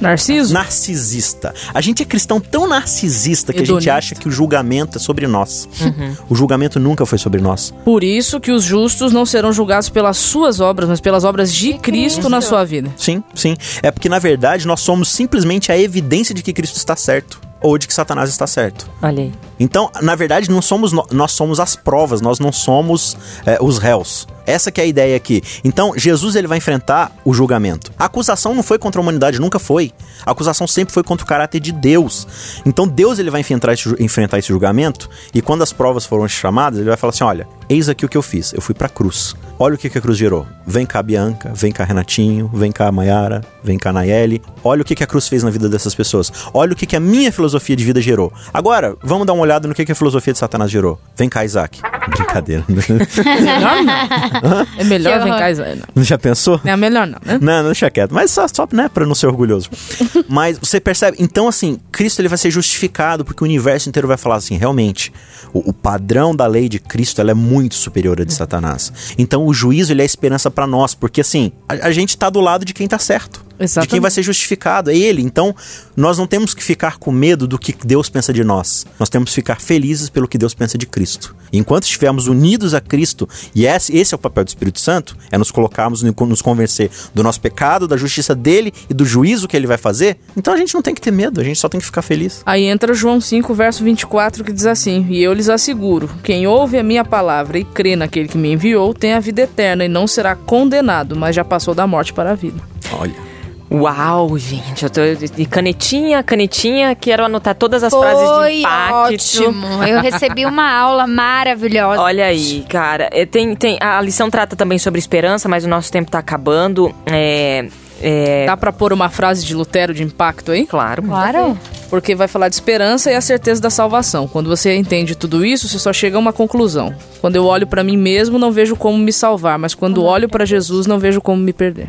Narciso? 0.00 0.52
Narcisista. 0.52 1.54
A 1.72 1.80
gente 1.80 2.02
é 2.02 2.04
cristão 2.04 2.40
tão 2.40 2.66
narcisista 2.68 3.52
que 3.52 3.60
Hedonista. 3.60 3.76
a 3.76 3.80
gente 3.80 3.90
acha 3.90 4.14
que 4.14 4.28
o 4.28 4.30
julgamento 4.30 4.98
é 4.98 5.00
sobre 5.00 5.26
nós. 5.26 5.68
Uhum. 5.80 6.16
O 6.28 6.34
julgamento 6.34 6.78
nunca 6.78 7.04
foi 7.06 7.18
sobre 7.18 7.40
nós. 7.40 7.72
Por 7.84 8.02
isso 8.04 8.38
que 8.40 8.50
os 8.50 8.62
justos 8.62 9.12
não 9.12 9.24
serão 9.24 9.52
julgados 9.52 9.88
pelas 9.88 10.16
suas 10.16 10.60
obras, 10.60 10.88
mas 10.88 11.00
pelas 11.00 11.24
obras 11.24 11.52
de, 11.52 11.72
De 11.72 11.78
Cristo, 11.78 12.16
Cristo. 12.16 12.28
na 12.28 12.40
sua 12.40 12.64
vida. 12.64 12.92
Sim, 12.96 13.22
sim. 13.34 13.56
É 13.82 13.90
porque 13.90 14.08
na 14.08 14.18
verdade 14.18 14.66
nós 14.66 14.80
somos 14.80 15.08
simplesmente 15.08 15.72
a 15.72 15.78
evidência 15.78 16.34
de 16.34 16.42
que 16.42 16.52
Cristo 16.52 16.76
está 16.76 16.94
certo 16.96 17.45
ou 17.66 17.76
de 17.76 17.88
que 17.88 17.94
Satanás 17.94 18.30
está 18.30 18.46
certo. 18.46 18.88
Olha 19.02 19.24
aí. 19.24 19.32
Então, 19.58 19.90
na 20.02 20.14
verdade, 20.14 20.50
não 20.50 20.62
somos 20.62 20.92
nós 20.92 21.32
somos 21.32 21.58
as 21.58 21.74
provas, 21.74 22.20
nós 22.20 22.38
não 22.38 22.52
somos 22.52 23.16
é, 23.44 23.58
os 23.60 23.78
réus. 23.78 24.26
Essa 24.46 24.70
que 24.70 24.80
é 24.80 24.84
a 24.84 24.86
ideia 24.86 25.16
aqui. 25.16 25.42
Então, 25.64 25.94
Jesus 25.96 26.36
ele 26.36 26.46
vai 26.46 26.58
enfrentar 26.58 27.10
o 27.24 27.34
julgamento. 27.34 27.90
A 27.98 28.04
acusação 28.04 28.54
não 28.54 28.62
foi 28.62 28.78
contra 28.78 29.00
a 29.00 29.02
humanidade, 29.02 29.40
nunca 29.40 29.58
foi. 29.58 29.92
A 30.24 30.30
acusação 30.30 30.68
sempre 30.68 30.94
foi 30.94 31.02
contra 31.02 31.24
o 31.24 31.28
caráter 31.28 31.58
de 31.58 31.72
Deus. 31.72 32.60
Então, 32.64 32.86
Deus 32.86 33.18
ele 33.18 33.30
vai 33.30 33.40
enfrentar 33.40 33.72
esse, 33.72 33.88
enfrentar 33.98 34.38
esse 34.38 34.48
julgamento 34.48 35.10
e 35.34 35.42
quando 35.42 35.62
as 35.62 35.72
provas 35.72 36.06
foram 36.06 36.28
chamadas, 36.28 36.78
ele 36.78 36.88
vai 36.88 36.96
falar 36.96 37.10
assim: 37.10 37.24
"Olha, 37.24 37.48
eis 37.68 37.88
aqui 37.88 38.04
o 38.04 38.08
que 38.08 38.16
eu 38.16 38.22
fiz. 38.22 38.52
Eu 38.52 38.60
fui 38.60 38.74
pra 38.74 38.88
cruz. 38.88 39.34
Olha 39.58 39.74
o 39.74 39.78
que, 39.78 39.88
que 39.88 39.98
a 39.98 40.00
cruz 40.00 40.18
gerou. 40.18 40.46
Vem 40.66 40.84
cá, 40.84 41.02
Bianca, 41.02 41.52
vem 41.54 41.72
cá, 41.72 41.84
Renatinho, 41.84 42.50
vem 42.52 42.70
cá, 42.70 42.92
Maiara, 42.92 43.42
vem 43.62 43.78
cá, 43.78 43.92
Nayeli. 43.92 44.42
Olha 44.62 44.82
o 44.82 44.84
que, 44.84 44.94
que 44.94 45.04
a 45.04 45.06
cruz 45.06 45.28
fez 45.28 45.42
na 45.42 45.50
vida 45.50 45.68
dessas 45.68 45.94
pessoas. 45.94 46.30
Olha 46.52 46.72
o 46.72 46.76
que, 46.76 46.86
que 46.86 46.96
a 46.96 47.00
minha 47.00 47.32
filosofia 47.32 47.74
de 47.74 47.84
vida 47.84 48.00
gerou. 48.00 48.32
Agora, 48.52 48.96
vamos 49.02 49.26
dar 49.26 49.32
uma 49.32 49.42
olhada 49.42 49.66
no 49.66 49.74
que, 49.74 49.84
que 49.84 49.92
a 49.92 49.94
filosofia 49.94 50.32
de 50.32 50.38
Satanás 50.38 50.70
gerou. 50.70 50.98
Vem 51.16 51.28
cá, 51.28 51.44
Isaac. 51.44 51.80
Brincadeira. 52.08 52.64
Melhor 52.68 53.82
não. 53.82 54.66
É 54.78 54.84
melhor 54.84 55.18
Que 55.18 55.24
vem 55.24 55.32
cá, 55.32 55.86
não. 55.94 56.04
Já 56.04 56.18
pensou? 56.18 56.60
É 56.64 56.76
melhor 56.76 57.06
não, 57.06 57.18
né? 57.24 57.38
Não, 57.40 57.58
não 57.58 57.66
deixa 57.66 57.90
quieto. 57.90 58.12
Mas 58.12 58.30
só, 58.30 58.46
só 58.48 58.66
né, 58.72 58.88
pra 58.92 59.06
não 59.06 59.14
ser 59.14 59.26
orgulhoso. 59.26 59.70
Mas 60.28 60.58
você 60.58 60.80
percebe? 60.80 61.16
Então, 61.20 61.48
assim, 61.48 61.78
Cristo 61.90 62.20
ele 62.20 62.28
vai 62.28 62.38
ser 62.38 62.50
justificado 62.50 63.24
porque 63.24 63.42
o 63.42 63.46
universo 63.46 63.88
inteiro 63.88 64.06
vai 64.08 64.16
falar 64.16 64.36
assim, 64.36 64.56
realmente, 64.56 65.12
o, 65.52 65.70
o 65.70 65.72
padrão 65.72 66.34
da 66.34 66.46
lei 66.46 66.68
de 66.68 66.78
Cristo 66.78 67.20
ela 67.20 67.30
é 67.30 67.34
muito 67.34 67.74
superior 67.74 68.20
à 68.20 68.24
de 68.24 68.32
Satanás. 68.32 68.92
Então, 69.18 69.46
o 69.46 69.54
juízo 69.54 69.92
ele 69.92 70.02
é 70.02 70.04
a 70.04 70.06
esperança 70.06 70.50
pra 70.50 70.66
nós, 70.66 70.94
porque 70.94 71.20
assim, 71.20 71.52
a, 71.68 71.88
a 71.88 71.90
gente 71.92 72.16
tá 72.16 72.30
do 72.30 72.40
lado 72.40 72.64
de 72.64 72.74
quem 72.74 72.86
tá 72.86 72.98
certo. 72.98 73.45
De 73.56 73.58
quem 73.58 73.64
Exatamente. 73.64 74.00
vai 74.02 74.10
ser 74.10 74.22
justificado, 74.22 74.90
é 74.90 74.96
ele. 74.96 75.22
Então, 75.22 75.54
nós 75.96 76.18
não 76.18 76.26
temos 76.26 76.52
que 76.52 76.62
ficar 76.62 76.98
com 76.98 77.10
medo 77.10 77.46
do 77.46 77.58
que 77.58 77.74
Deus 77.84 78.08
pensa 78.08 78.32
de 78.32 78.44
nós. 78.44 78.86
Nós 78.98 79.08
temos 79.08 79.30
que 79.30 79.34
ficar 79.34 79.60
felizes 79.60 80.10
pelo 80.10 80.28
que 80.28 80.36
Deus 80.36 80.54
pensa 80.54 80.76
de 80.76 80.86
Cristo. 80.86 81.34
E 81.52 81.58
enquanto 81.58 81.84
estivermos 81.84 82.26
unidos 82.26 82.74
a 82.74 82.80
Cristo, 82.80 83.28
e 83.54 83.66
esse, 83.66 83.96
esse 83.96 84.14
é 84.14 84.16
o 84.16 84.18
papel 84.18 84.44
do 84.44 84.48
Espírito 84.48 84.80
Santo, 84.80 85.16
é 85.30 85.38
nos 85.38 85.50
colocarmos, 85.50 86.02
nos 86.02 86.42
convencer 86.42 86.90
do 87.14 87.22
nosso 87.22 87.40
pecado, 87.40 87.88
da 87.88 87.96
justiça 87.96 88.34
dele 88.34 88.72
e 88.90 88.94
do 88.94 89.04
juízo 89.04 89.48
que 89.48 89.56
ele 89.56 89.66
vai 89.66 89.78
fazer, 89.78 90.18
então 90.36 90.52
a 90.52 90.56
gente 90.56 90.74
não 90.74 90.82
tem 90.82 90.94
que 90.94 91.00
ter 91.00 91.10
medo, 91.10 91.40
a 91.40 91.44
gente 91.44 91.58
só 91.58 91.68
tem 91.68 91.80
que 91.80 91.86
ficar 91.86 92.02
feliz. 92.02 92.42
Aí 92.44 92.64
entra 92.64 92.92
João 92.94 93.20
5, 93.20 93.54
verso 93.54 93.84
24, 93.84 94.44
que 94.44 94.52
diz 94.52 94.66
assim: 94.66 95.06
E 95.08 95.22
eu 95.22 95.32
lhes 95.32 95.48
asseguro: 95.48 96.10
quem 96.22 96.46
ouve 96.46 96.78
a 96.78 96.82
minha 96.82 97.04
palavra 97.04 97.58
e 97.58 97.64
crê 97.64 97.96
naquele 97.96 98.28
que 98.28 98.38
me 98.38 98.52
enviou 98.52 98.92
tem 98.92 99.14
a 99.14 99.20
vida 99.20 99.42
eterna 99.42 99.84
e 99.84 99.88
não 99.88 100.06
será 100.06 100.34
condenado, 100.34 101.16
mas 101.16 101.34
já 101.34 101.44
passou 101.44 101.74
da 101.74 101.86
morte 101.86 102.12
para 102.12 102.32
a 102.32 102.34
vida. 102.34 102.60
Olha. 102.92 103.35
Uau, 103.70 104.38
gente, 104.38 104.84
eu 104.84 104.90
tô 104.90 105.00
de 105.34 105.44
canetinha, 105.44 106.22
canetinha, 106.22 106.94
quero 106.94 107.24
anotar 107.24 107.54
todas 107.54 107.82
as 107.82 107.92
frases 107.92 108.20
de 108.28 108.34
Foi 108.36 108.58
impacto. 108.60 108.94
ótimo. 109.14 109.66
Eu 109.84 110.00
recebi 110.00 110.46
uma 110.46 110.70
aula 110.70 111.06
maravilhosa. 111.06 112.00
Olha 112.00 112.26
aí, 112.26 112.64
cara. 112.68 113.08
é, 113.12 113.26
Tem, 113.26 113.56
tem, 113.56 113.76
a 113.80 114.00
lição 114.00 114.30
trata 114.30 114.54
também 114.54 114.78
sobre 114.78 115.00
esperança, 115.00 115.48
mas 115.48 115.64
o 115.64 115.68
nosso 115.68 115.90
tempo 115.90 116.10
tá 116.10 116.20
acabando. 116.20 116.94
É. 117.06 117.66
é 118.00 118.46
Dá 118.46 118.56
pra 118.56 118.72
pôr 118.72 118.92
uma 118.92 119.08
frase 119.08 119.44
de 119.44 119.52
Lutero 119.52 119.92
de 119.92 120.04
impacto 120.04 120.52
aí? 120.52 120.64
claro. 120.64 121.02
Claro. 121.02 121.58
Porque 121.90 122.14
vai 122.14 122.28
falar 122.28 122.48
de 122.48 122.54
esperança 122.54 123.10
e 123.10 123.14
a 123.14 123.20
certeza 123.20 123.60
da 123.60 123.70
salvação. 123.70 124.26
Quando 124.28 124.48
você 124.48 124.76
entende 124.76 125.16
tudo 125.16 125.44
isso, 125.44 125.68
você 125.68 125.78
só 125.78 125.92
chega 125.92 126.16
a 126.16 126.20
uma 126.20 126.32
conclusão. 126.32 126.94
Quando 127.20 127.36
eu 127.36 127.44
olho 127.44 127.66
pra 127.66 127.82
mim 127.84 127.96
mesmo, 127.96 128.38
não 128.38 128.50
vejo 128.52 128.74
como 128.76 128.98
me 128.98 129.12
salvar, 129.12 129.58
mas 129.58 129.74
quando 129.74 130.02
olho 130.04 130.28
pra 130.28 130.44
Jesus, 130.44 130.86
não 130.86 130.98
vejo 130.98 131.20
como 131.20 131.40
me 131.42 131.52
perder. 131.52 131.88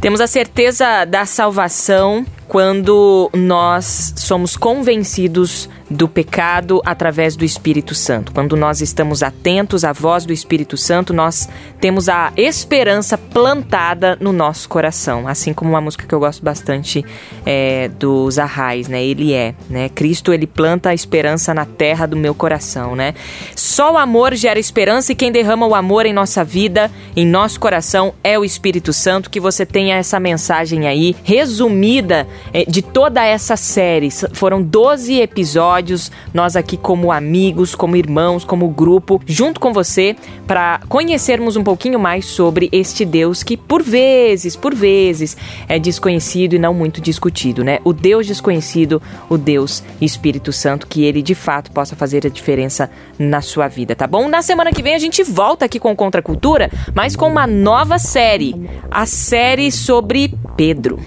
Temos 0.00 0.22
a 0.22 0.26
certeza 0.26 1.04
da 1.04 1.26
salvação 1.26 2.24
quando 2.50 3.30
nós 3.32 4.12
somos 4.16 4.56
convencidos 4.56 5.68
do 5.88 6.08
pecado 6.08 6.80
através 6.84 7.36
do 7.36 7.44
Espírito 7.44 7.94
Santo. 7.94 8.32
Quando 8.32 8.56
nós 8.56 8.80
estamos 8.80 9.22
atentos 9.22 9.84
à 9.84 9.92
voz 9.92 10.24
do 10.24 10.32
Espírito 10.32 10.76
Santo, 10.76 11.12
nós 11.12 11.48
temos 11.80 12.08
a 12.08 12.32
esperança 12.36 13.16
plantada 13.16 14.16
no 14.20 14.32
nosso 14.32 14.68
coração. 14.68 15.28
Assim 15.28 15.52
como 15.54 15.70
uma 15.70 15.80
música 15.80 16.06
que 16.06 16.14
eu 16.14 16.18
gosto 16.18 16.44
bastante 16.44 17.04
é, 17.46 17.88
dos 17.88 18.38
Arrais, 18.38 18.88
né? 18.88 19.02
Ele 19.02 19.32
é, 19.32 19.54
né? 19.68 19.88
Cristo, 19.88 20.32
ele 20.32 20.46
planta 20.46 20.90
a 20.90 20.94
esperança 20.94 21.54
na 21.54 21.64
terra 21.64 22.06
do 22.06 22.16
meu 22.16 22.34
coração, 22.34 22.96
né? 22.96 23.14
Só 23.54 23.94
o 23.94 23.98
amor 23.98 24.34
gera 24.34 24.58
esperança 24.58 25.12
e 25.12 25.14
quem 25.16 25.30
derrama 25.30 25.66
o 25.66 25.74
amor 25.74 26.04
em 26.04 26.12
nossa 26.12 26.44
vida, 26.44 26.90
em 27.16 27.26
nosso 27.26 27.60
coração, 27.60 28.12
é 28.22 28.36
o 28.38 28.44
Espírito 28.44 28.92
Santo. 28.92 29.30
Que 29.30 29.40
você 29.40 29.64
tenha 29.64 29.96
essa 29.96 30.18
mensagem 30.18 30.88
aí 30.88 31.16
resumida 31.24 32.26
de 32.68 32.82
toda 32.82 33.24
essa 33.24 33.56
série. 33.56 34.10
Foram 34.32 34.62
12 34.62 35.20
episódios, 35.20 36.10
nós 36.32 36.56
aqui 36.56 36.76
como 36.76 37.12
amigos, 37.12 37.74
como 37.74 37.96
irmãos, 37.96 38.44
como 38.44 38.68
grupo, 38.68 39.20
junto 39.26 39.60
com 39.60 39.72
você, 39.72 40.16
para 40.46 40.80
conhecermos 40.88 41.56
um 41.56 41.64
pouquinho 41.64 41.98
mais 41.98 42.24
sobre 42.24 42.68
este 42.72 43.04
Deus 43.04 43.42
que 43.42 43.56
por 43.56 43.82
vezes, 43.82 44.56
por 44.56 44.74
vezes, 44.74 45.36
é 45.68 45.78
desconhecido 45.78 46.54
e 46.54 46.58
não 46.58 46.74
muito 46.74 47.00
discutido, 47.00 47.62
né? 47.62 47.78
O 47.84 47.92
Deus 47.92 48.26
desconhecido, 48.26 49.00
o 49.28 49.36
Deus 49.36 49.82
Espírito 50.00 50.52
Santo, 50.52 50.86
que 50.86 51.04
ele 51.04 51.22
de 51.22 51.34
fato 51.34 51.70
possa 51.70 51.94
fazer 51.96 52.26
a 52.26 52.30
diferença 52.30 52.90
na 53.18 53.40
sua 53.40 53.68
vida, 53.68 53.94
tá 53.94 54.06
bom? 54.06 54.28
Na 54.28 54.42
semana 54.42 54.72
que 54.72 54.82
vem 54.82 54.94
a 54.94 54.98
gente 54.98 55.22
volta 55.22 55.64
aqui 55.64 55.78
com 55.78 55.94
Contra 55.94 56.20
a 56.20 56.24
Cultura, 56.24 56.70
mas 56.94 57.14
com 57.14 57.28
uma 57.28 57.46
nova 57.46 57.98
série, 57.98 58.54
a 58.90 59.06
série 59.06 59.70
sobre 59.70 60.34
Pedro. 60.56 60.98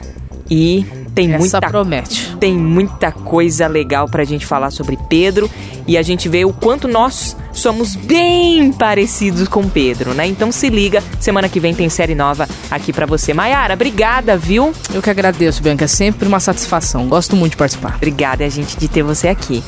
E 0.50 0.86
tem 1.16 1.30
Essa 1.30 1.38
muita 1.38 1.62
promete. 1.62 2.36
tem 2.40 2.54
muita 2.54 3.12
coisa 3.12 3.68
legal 3.68 4.08
pra 4.10 4.24
gente 4.24 4.46
falar 4.46 4.72
sobre 4.72 4.98
Pedro 5.10 5.50
e 5.88 5.98
a 5.98 6.02
gente 6.02 6.28
vê 6.28 6.44
o 6.44 6.52
quanto 6.52 6.88
nós 6.88 7.38
somos 7.52 7.96
bem 7.96 8.72
parecidos 8.72 9.48
com 9.48 9.68
Pedro, 9.70 10.14
né? 10.14 10.26
Então 10.28 10.52
se 10.52 10.70
liga, 10.70 11.04
semana 11.20 11.48
que 11.48 11.60
vem 11.60 11.74
tem 11.74 11.88
série 11.88 12.16
nova 12.16 12.48
aqui 12.70 12.92
pra 12.92 13.06
você. 13.06 13.34
Maiara, 13.34 13.74
obrigada, 13.76 14.36
viu? 14.36 14.74
Eu 14.94 15.02
que 15.02 15.10
agradeço, 15.10 15.62
Bianca. 15.62 15.86
É 15.86 15.88
sempre 15.88 16.28
uma 16.28 16.40
satisfação. 16.40 17.08
Gosto 17.08 17.36
muito 17.36 17.52
de 17.52 17.58
participar. 17.58 17.96
Obrigada, 17.96 18.50
gente, 18.50 18.78
de 18.78 18.88
ter 18.88 19.04
você 19.04 19.28
aqui. 19.28 19.64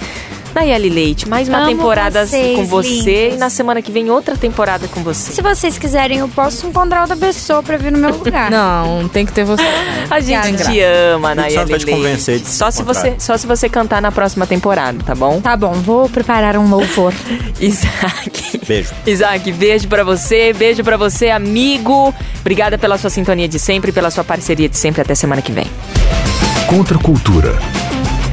Nayeli 0.56 0.90
Leite, 0.90 1.28
mais 1.28 1.50
uma 1.50 1.58
Amo 1.60 1.68
temporada 1.68 2.26
vocês, 2.26 2.56
com 2.56 2.66
você 2.66 2.88
lindos. 3.26 3.36
e 3.36 3.38
na 3.38 3.50
semana 3.50 3.82
que 3.82 3.92
vem 3.92 4.10
outra 4.10 4.38
temporada 4.38 4.88
com 4.88 5.04
você. 5.04 5.34
Se 5.34 5.42
vocês 5.42 5.78
quiserem, 5.78 6.20
eu 6.20 6.30
posso 6.30 6.66
encontrar 6.66 7.02
outra 7.02 7.18
pessoa 7.18 7.62
pra 7.62 7.76
vir 7.76 7.92
no 7.92 7.98
meu 7.98 8.12
lugar. 8.12 8.50
Não, 8.52 9.06
tem 9.10 9.26
que 9.26 9.34
ter 9.34 9.44
você. 9.44 9.62
A 10.10 10.22
gente 10.22 10.64
te 10.64 10.80
ama, 10.80 11.34
Espírito 11.34 11.36
Santo 11.36 11.36
Nayeli 11.36 11.72
vai 11.72 11.80
te 11.80 11.86
Leite. 11.86 11.92
convencer 11.92 12.40
de 12.40 12.48
só 12.48 12.72
se 12.72 12.82
encontrar. 12.82 13.02
você 13.02 13.16
só 13.20 13.38
se 13.38 13.46
você 13.46 13.68
cantar 13.68 14.02
na 14.02 14.14
próxima 14.14 14.48
temporada, 14.48 14.98
tá 15.06 15.14
bom? 15.14 15.42
Tá 15.42 15.58
bom, 15.58 15.74
vou 15.74 16.08
preparar 16.08 16.56
um 16.58 16.70
louvor. 16.70 17.14
Isaac. 17.60 18.62
Beijo. 18.66 18.94
Isaac, 19.06 19.52
beijo 19.52 19.88
pra 19.90 20.06
você, 20.06 20.54
beijo 20.54 20.84
pra 20.86 20.96
você, 20.96 21.30
amigo. 21.32 22.14
Obrigada 22.40 22.78
pela 22.78 22.98
sua 22.98 23.10
sintonia 23.10 23.48
de 23.50 23.60
sempre, 23.60 23.92
pela 23.92 24.10
sua 24.10 24.24
parceria 24.24 24.70
de 24.70 24.78
sempre. 24.78 25.02
Até 25.02 25.16
semana 25.16 25.42
que 25.42 25.52
vem. 25.52 25.68
Contra 26.70 26.98
a 26.98 27.02
cultura. 27.02 27.60